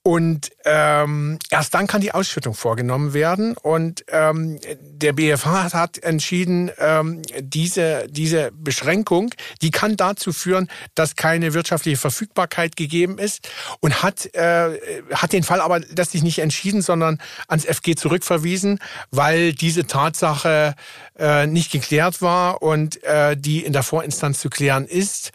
Und 0.06 0.52
ähm, 0.66 1.40
erst 1.50 1.74
dann 1.74 1.88
kann 1.88 2.02
die 2.02 2.14
Ausschüttung 2.14 2.54
vorgenommen 2.54 3.14
werden. 3.14 3.56
Und 3.56 4.04
ähm, 4.10 4.60
der 4.82 5.14
BFH 5.14 5.72
hat 5.72 5.98
entschieden, 6.00 6.70
ähm, 6.78 7.22
diese, 7.40 8.08
diese 8.10 8.52
Beschränkung, 8.52 9.34
die 9.62 9.72
kann 9.72 9.96
dazu 9.96 10.34
führen, 10.34 10.70
dass 10.94 11.16
keine 11.16 11.54
wirtschaftliche 11.54 11.96
Verfügbarkeit 11.96 12.76
gegeben 12.76 13.18
ist 13.18 13.50
und 13.80 14.04
hat, 14.04 14.26
äh, 14.36 14.78
hat 15.14 15.32
den 15.32 15.44
Fall 15.44 15.62
aber 15.62 15.80
letztlich 15.80 16.22
nicht 16.22 16.40
entschieden, 16.40 16.82
sondern 16.82 17.20
ans 17.48 17.64
FG 17.64 17.96
zurückverwiesen, 17.96 18.80
weil 19.12 19.54
diese 19.54 19.88
Tatsache 19.88 20.76
äh, 21.18 21.48
nicht 21.48 21.72
geklärt 21.72 22.22
war 22.22 22.62
und 22.62 23.02
äh, 23.04 23.38
die 23.38 23.64
in 23.64 23.72
der 23.72 23.84
Vorinstanz 23.84 24.42
zu 24.42 24.50
klären 24.50 24.86
ist. 24.86 25.32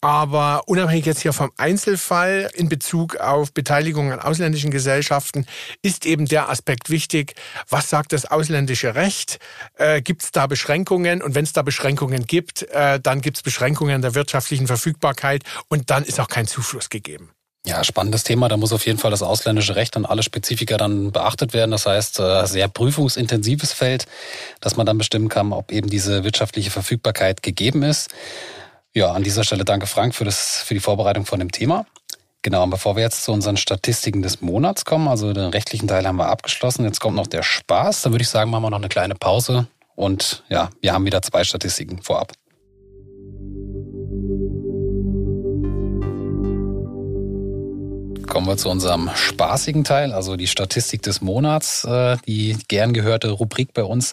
Aber 0.00 0.62
unabhängig 0.66 1.04
jetzt 1.04 1.20
hier 1.20 1.34
vom 1.34 1.50
Einzelfall 1.58 2.50
in 2.54 2.70
Bezug 2.70 3.16
auf 3.16 3.52
Beteiligung 3.52 4.12
an 4.12 4.20
ausländischen 4.20 4.70
Gesellschaften 4.70 5.46
ist 5.82 6.06
eben 6.06 6.26
der 6.26 6.48
Aspekt 6.48 6.88
wichtig. 6.88 7.34
Was 7.68 7.90
sagt 7.90 8.12
das 8.12 8.24
ausländische 8.24 8.94
Recht? 8.94 9.38
Äh, 9.76 10.00
gibt 10.00 10.22
es 10.22 10.32
da 10.32 10.46
Beschränkungen? 10.46 11.20
Und 11.20 11.34
wenn 11.34 11.44
es 11.44 11.52
da 11.52 11.60
Beschränkungen 11.60 12.26
gibt, 12.26 12.62
äh, 12.62 12.98
dann 12.98 13.20
gibt 13.20 13.36
es 13.36 13.42
Beschränkungen 13.42 14.00
der 14.00 14.14
wirtschaftlichen 14.14 14.66
Verfügbarkeit 14.66 15.42
und 15.68 15.90
dann 15.90 16.04
ist 16.04 16.18
auch 16.18 16.28
kein 16.28 16.46
Zufluss 16.46 16.88
gegeben. 16.88 17.30
Ja, 17.66 17.84
spannendes 17.84 18.24
Thema. 18.24 18.48
Da 18.48 18.56
muss 18.56 18.72
auf 18.72 18.86
jeden 18.86 18.98
Fall 18.98 19.10
das 19.10 19.22
ausländische 19.22 19.76
Recht 19.76 19.94
und 19.98 20.06
alle 20.06 20.22
Spezifika 20.22 20.78
dann 20.78 21.12
beachtet 21.12 21.52
werden. 21.52 21.72
Das 21.72 21.84
heißt, 21.84 22.18
äh, 22.20 22.46
sehr 22.46 22.68
prüfungsintensives 22.68 23.74
Feld, 23.74 24.06
dass 24.62 24.76
man 24.76 24.86
dann 24.86 24.96
bestimmen 24.96 25.28
kann, 25.28 25.52
ob 25.52 25.70
eben 25.70 25.90
diese 25.90 26.24
wirtschaftliche 26.24 26.70
Verfügbarkeit 26.70 27.42
gegeben 27.42 27.82
ist. 27.82 28.08
Ja, 28.92 29.12
an 29.12 29.22
dieser 29.22 29.44
Stelle 29.44 29.64
danke 29.64 29.86
Frank 29.86 30.14
für, 30.14 30.24
das, 30.24 30.62
für 30.62 30.74
die 30.74 30.80
Vorbereitung 30.80 31.24
von 31.24 31.38
dem 31.38 31.52
Thema. 31.52 31.86
Genau, 32.42 32.64
und 32.64 32.70
bevor 32.70 32.96
wir 32.96 33.02
jetzt 33.02 33.22
zu 33.22 33.32
unseren 33.32 33.56
Statistiken 33.56 34.22
des 34.22 34.40
Monats 34.40 34.84
kommen, 34.84 35.08
also 35.08 35.32
den 35.32 35.50
rechtlichen 35.50 35.86
Teil 35.86 36.06
haben 36.06 36.16
wir 36.16 36.28
abgeschlossen, 36.28 36.84
jetzt 36.84 36.98
kommt 36.98 37.14
noch 37.14 37.26
der 37.26 37.42
Spaß, 37.42 38.02
dann 38.02 38.12
würde 38.12 38.22
ich 38.22 38.28
sagen, 38.28 38.50
machen 38.50 38.62
wir 38.62 38.70
noch 38.70 38.78
eine 38.78 38.88
kleine 38.88 39.14
Pause 39.14 39.68
und 39.94 40.42
ja, 40.48 40.70
wir 40.80 40.94
haben 40.94 41.04
wieder 41.04 41.20
zwei 41.20 41.44
Statistiken 41.44 42.02
vorab. 42.02 42.32
Kommen 48.30 48.46
wir 48.46 48.56
zu 48.56 48.70
unserem 48.70 49.10
spaßigen 49.12 49.82
Teil, 49.82 50.12
also 50.12 50.36
die 50.36 50.46
Statistik 50.46 51.02
des 51.02 51.20
Monats, 51.20 51.84
äh, 51.84 52.16
die 52.26 52.56
gern 52.68 52.92
gehörte 52.92 53.30
Rubrik 53.30 53.74
bei 53.74 53.82
uns. 53.82 54.12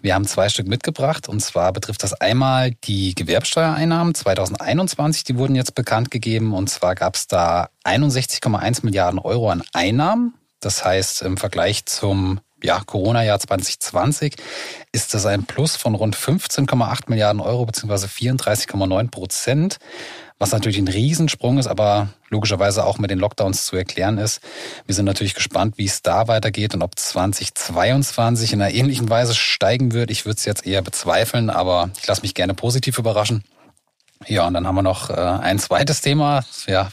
Wir 0.00 0.14
haben 0.14 0.24
zwei 0.24 0.48
Stück 0.48 0.68
mitgebracht 0.68 1.28
und 1.28 1.40
zwar 1.40 1.72
betrifft 1.72 2.04
das 2.04 2.14
einmal 2.14 2.70
die 2.84 3.14
Gewerbsteuereinnahmen 3.16 4.14
2021, 4.14 5.24
die 5.24 5.36
wurden 5.36 5.56
jetzt 5.56 5.74
bekannt 5.74 6.12
gegeben 6.12 6.54
und 6.54 6.70
zwar 6.70 6.94
gab 6.94 7.16
es 7.16 7.26
da 7.26 7.68
61,1 7.84 8.84
Milliarden 8.84 9.18
Euro 9.18 9.50
an 9.50 9.64
Einnahmen. 9.72 10.34
Das 10.60 10.84
heißt, 10.84 11.22
im 11.22 11.36
Vergleich 11.36 11.86
zum 11.86 12.40
ja, 12.62 12.80
Corona-Jahr 12.86 13.40
2020 13.40 14.36
ist 14.92 15.12
das 15.12 15.26
ein 15.26 15.44
Plus 15.44 15.76
von 15.76 15.94
rund 15.94 16.16
15,8 16.16 17.08
Milliarden 17.08 17.40
Euro 17.40 17.66
bzw. 17.66 18.06
34,9 18.06 19.10
Prozent 19.10 19.78
was 20.38 20.52
natürlich 20.52 20.78
ein 20.78 20.88
Riesensprung 20.88 21.58
ist, 21.58 21.66
aber 21.66 22.08
logischerweise 22.28 22.84
auch 22.84 22.98
mit 22.98 23.10
den 23.10 23.18
Lockdowns 23.18 23.64
zu 23.64 23.76
erklären 23.76 24.18
ist. 24.18 24.40
Wir 24.84 24.94
sind 24.94 25.06
natürlich 25.06 25.34
gespannt, 25.34 25.78
wie 25.78 25.86
es 25.86 26.02
da 26.02 26.28
weitergeht 26.28 26.74
und 26.74 26.82
ob 26.82 26.98
2022 26.98 28.52
in 28.52 28.60
einer 28.60 28.74
ähnlichen 28.74 29.08
Weise 29.08 29.34
steigen 29.34 29.92
wird. 29.92 30.10
Ich 30.10 30.26
würde 30.26 30.36
es 30.36 30.44
jetzt 30.44 30.66
eher 30.66 30.82
bezweifeln, 30.82 31.48
aber 31.48 31.90
ich 31.98 32.06
lasse 32.06 32.22
mich 32.22 32.34
gerne 32.34 32.54
positiv 32.54 32.98
überraschen. 32.98 33.44
Ja, 34.26 34.46
und 34.46 34.54
dann 34.54 34.66
haben 34.66 34.74
wir 34.74 34.82
noch 34.82 35.10
äh, 35.10 35.14
ein 35.14 35.58
zweites 35.58 36.00
Thema. 36.00 36.44
Ja, 36.66 36.90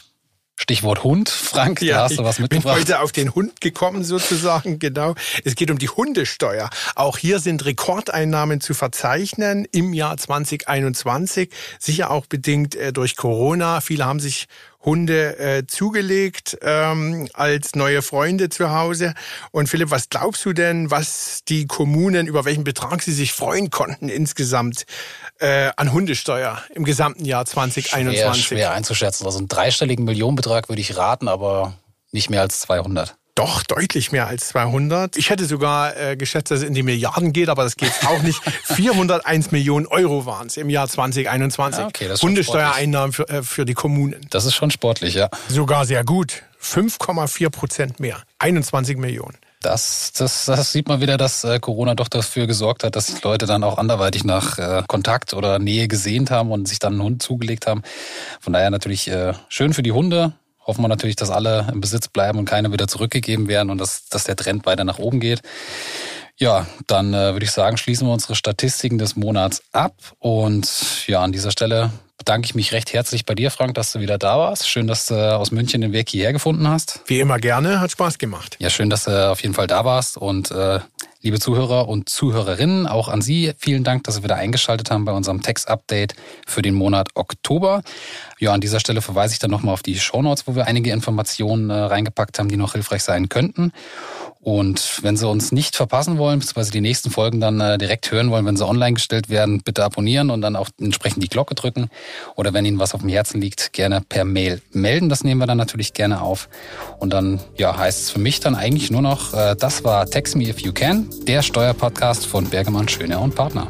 Stichwort 0.56 1.02
Hund, 1.02 1.28
Frank, 1.28 1.82
ja, 1.82 1.96
da 1.96 2.02
hast 2.04 2.18
du 2.18 2.24
was 2.24 2.38
mitgebracht. 2.38 2.78
Ich 2.78 2.84
bin 2.86 2.94
heute 2.94 3.02
auf 3.02 3.10
den 3.10 3.34
Hund 3.34 3.60
gekommen 3.60 4.04
sozusagen, 4.04 4.78
genau. 4.78 5.14
Es 5.44 5.56
geht 5.56 5.70
um 5.70 5.78
die 5.78 5.88
Hundesteuer. 5.88 6.70
Auch 6.94 7.18
hier 7.18 7.40
sind 7.40 7.64
Rekordeinnahmen 7.64 8.60
zu 8.60 8.72
verzeichnen 8.72 9.66
im 9.72 9.92
Jahr 9.92 10.16
2021, 10.16 11.50
sicher 11.80 12.10
auch 12.10 12.26
bedingt 12.26 12.76
äh, 12.76 12.92
durch 12.92 13.16
Corona. 13.16 13.80
Viele 13.80 14.04
haben 14.04 14.20
sich 14.20 14.46
Hunde 14.84 15.38
äh, 15.38 15.66
zugelegt 15.66 16.58
ähm, 16.62 17.28
als 17.32 17.74
neue 17.74 18.02
Freunde 18.02 18.48
zu 18.48 18.70
Hause. 18.72 19.14
Und 19.50 19.68
Philipp, 19.68 19.90
was 19.90 20.08
glaubst 20.08 20.44
du 20.44 20.52
denn, 20.52 20.90
was 20.90 21.40
die 21.48 21.66
Kommunen, 21.66 22.26
über 22.26 22.44
welchen 22.44 22.64
Betrag 22.64 23.02
sie 23.02 23.12
sich 23.12 23.32
freuen 23.32 23.70
konnten 23.70 24.08
insgesamt 24.08 24.84
äh, 25.38 25.70
an 25.76 25.92
Hundesteuer 25.92 26.62
im 26.74 26.84
gesamten 26.84 27.24
Jahr 27.24 27.46
2021? 27.46 28.26
Schwer, 28.26 28.34
schwer 28.34 28.72
einzuschätzen. 28.72 29.24
Also 29.26 29.38
einen 29.38 29.48
dreistelligen 29.48 30.04
Millionenbetrag 30.04 30.68
würde 30.68 30.80
ich 30.80 30.96
raten, 30.96 31.28
aber 31.28 31.74
nicht 32.12 32.30
mehr 32.30 32.42
als 32.42 32.60
200. 32.60 33.16
Doch, 33.34 33.64
deutlich 33.64 34.12
mehr 34.12 34.28
als 34.28 34.48
200. 34.48 35.16
Ich 35.16 35.30
hätte 35.30 35.44
sogar 35.46 35.96
äh, 35.96 36.16
geschätzt, 36.16 36.52
dass 36.52 36.60
es 36.60 36.64
in 36.64 36.72
die 36.72 36.84
Milliarden 36.84 37.32
geht, 37.32 37.48
aber 37.48 37.64
das 37.64 37.76
geht 37.76 37.92
auch 38.06 38.22
nicht. 38.22 38.40
401 38.62 39.50
Millionen 39.50 39.86
Euro 39.86 40.24
waren 40.24 40.46
es 40.46 40.56
im 40.56 40.70
Jahr 40.70 40.88
2021. 40.88 41.80
Ja, 41.80 41.86
okay, 41.88 42.06
das 42.06 42.22
Hundesteuereinnahmen 42.22 43.12
für, 43.12 43.28
äh, 43.28 43.42
für 43.42 43.64
die 43.64 43.74
Kommunen. 43.74 44.24
Das 44.30 44.44
ist 44.44 44.54
schon 44.54 44.70
sportlich, 44.70 45.14
ja. 45.14 45.30
Sogar 45.48 45.84
sehr 45.84 46.04
gut. 46.04 46.44
5,4 46.62 47.50
Prozent 47.50 48.00
mehr. 48.00 48.22
21 48.38 48.96
Millionen. 48.98 49.36
Das, 49.60 50.12
das, 50.12 50.44
das 50.44 50.72
sieht 50.72 50.88
man 50.88 51.00
wieder, 51.00 51.16
dass 51.16 51.42
äh, 51.42 51.58
Corona 51.58 51.94
doch 51.94 52.08
dafür 52.08 52.46
gesorgt 52.46 52.84
hat, 52.84 52.96
dass 52.96 53.06
die 53.06 53.20
Leute 53.22 53.46
dann 53.46 53.64
auch 53.64 53.78
anderweitig 53.78 54.22
nach 54.22 54.58
äh, 54.58 54.82
Kontakt 54.86 55.34
oder 55.34 55.58
Nähe 55.58 55.88
gesehnt 55.88 56.30
haben 56.30 56.52
und 56.52 56.68
sich 56.68 56.78
dann 56.78 56.94
einen 56.94 57.02
Hund 57.02 57.22
zugelegt 57.22 57.66
haben. 57.66 57.82
Von 58.40 58.52
daher 58.52 58.70
natürlich 58.70 59.08
äh, 59.08 59.32
schön 59.48 59.72
für 59.72 59.82
die 59.82 59.92
Hunde, 59.92 60.34
hoffen 60.66 60.82
wir 60.82 60.88
natürlich, 60.88 61.16
dass 61.16 61.30
alle 61.30 61.68
im 61.72 61.80
Besitz 61.80 62.08
bleiben 62.08 62.38
und 62.38 62.44
keine 62.44 62.72
wieder 62.72 62.88
zurückgegeben 62.88 63.48
werden 63.48 63.70
und 63.70 63.78
dass, 63.78 64.08
dass 64.08 64.24
der 64.24 64.36
Trend 64.36 64.66
weiter 64.66 64.84
nach 64.84 64.98
oben 64.98 65.20
geht. 65.20 65.42
Ja, 66.36 66.66
dann 66.88 67.14
äh, 67.14 67.32
würde 67.32 67.44
ich 67.44 67.52
sagen, 67.52 67.76
schließen 67.76 68.08
wir 68.08 68.12
unsere 68.12 68.34
Statistiken 68.34 68.98
des 68.98 69.14
Monats 69.14 69.62
ab. 69.72 69.94
Und 70.18 70.68
ja, 71.06 71.22
an 71.22 71.30
dieser 71.30 71.52
Stelle 71.52 71.90
bedanke 72.18 72.46
ich 72.46 72.54
mich 72.54 72.72
recht 72.72 72.92
herzlich 72.92 73.24
bei 73.24 73.34
dir, 73.34 73.50
Frank, 73.50 73.74
dass 73.74 73.92
du 73.92 74.00
wieder 74.00 74.18
da 74.18 74.38
warst. 74.38 74.68
Schön, 74.68 74.86
dass 74.86 75.06
du 75.06 75.14
aus 75.14 75.52
München 75.52 75.80
den 75.80 75.92
Weg 75.92 76.08
hierher 76.08 76.32
gefunden 76.32 76.66
hast. 76.66 77.02
Wie 77.06 77.20
immer 77.20 77.38
gerne, 77.38 77.80
hat 77.80 77.92
Spaß 77.92 78.18
gemacht. 78.18 78.56
Ja, 78.58 78.70
schön, 78.70 78.90
dass 78.90 79.04
du 79.04 79.30
auf 79.30 79.42
jeden 79.42 79.54
Fall 79.54 79.66
da 79.66 79.84
warst. 79.84 80.16
Und 80.16 80.50
äh, 80.50 80.80
liebe 81.24 81.40
Zuhörer 81.40 81.88
und 81.88 82.10
Zuhörerinnen, 82.10 82.86
auch 82.86 83.08
an 83.08 83.22
Sie 83.22 83.54
vielen 83.56 83.82
Dank, 83.82 84.04
dass 84.04 84.16
Sie 84.16 84.22
wieder 84.22 84.36
eingeschaltet 84.36 84.90
haben 84.90 85.06
bei 85.06 85.12
unserem 85.12 85.40
Text-Update 85.40 86.14
für 86.46 86.60
den 86.60 86.74
Monat 86.74 87.08
Oktober. 87.14 87.82
Ja, 88.38 88.52
an 88.52 88.60
dieser 88.60 88.78
Stelle 88.78 89.00
verweise 89.00 89.32
ich 89.32 89.38
dann 89.38 89.50
nochmal 89.50 89.72
auf 89.72 89.82
die 89.82 89.98
Shownotes, 89.98 90.46
wo 90.46 90.54
wir 90.54 90.66
einige 90.66 90.92
Informationen 90.92 91.70
äh, 91.70 91.74
reingepackt 91.74 92.38
haben, 92.38 92.50
die 92.50 92.58
noch 92.58 92.74
hilfreich 92.74 93.02
sein 93.02 93.30
könnten. 93.30 93.72
Und 94.44 95.02
wenn 95.02 95.16
Sie 95.16 95.26
uns 95.26 95.52
nicht 95.52 95.74
verpassen 95.74 96.18
wollen, 96.18 96.40
beziehungsweise 96.40 96.70
die 96.70 96.82
nächsten 96.82 97.10
Folgen 97.10 97.40
dann 97.40 97.60
äh, 97.60 97.78
direkt 97.78 98.10
hören 98.10 98.30
wollen, 98.30 98.44
wenn 98.44 98.58
sie 98.58 98.66
online 98.66 98.92
gestellt 98.92 99.30
werden, 99.30 99.62
bitte 99.62 99.82
abonnieren 99.82 100.28
und 100.28 100.42
dann 100.42 100.54
auch 100.54 100.68
entsprechend 100.78 101.22
die 101.22 101.30
Glocke 101.30 101.54
drücken. 101.54 101.88
Oder 102.36 102.52
wenn 102.52 102.66
Ihnen 102.66 102.78
was 102.78 102.92
auf 102.94 103.00
dem 103.00 103.08
Herzen 103.08 103.40
liegt, 103.40 103.72
gerne 103.72 104.02
per 104.06 104.26
Mail 104.26 104.60
melden. 104.70 105.08
Das 105.08 105.24
nehmen 105.24 105.40
wir 105.40 105.46
dann 105.46 105.56
natürlich 105.56 105.94
gerne 105.94 106.20
auf. 106.20 106.50
Und 106.98 107.14
dann 107.14 107.40
ja, 107.56 107.74
heißt 107.74 108.02
es 108.02 108.10
für 108.10 108.18
mich 108.18 108.40
dann 108.40 108.54
eigentlich 108.54 108.90
nur 108.90 109.00
noch, 109.00 109.32
äh, 109.32 109.56
das 109.58 109.82
war 109.82 110.04
Text 110.04 110.36
Me 110.36 110.44
If 110.44 110.60
You 110.60 110.74
Can, 110.74 111.08
der 111.22 111.42
Steuerpodcast 111.42 112.26
von 112.26 112.48
Bergemann, 112.48 112.88
Schöner 112.88 113.20
und 113.20 113.34
Partner. 113.34 113.66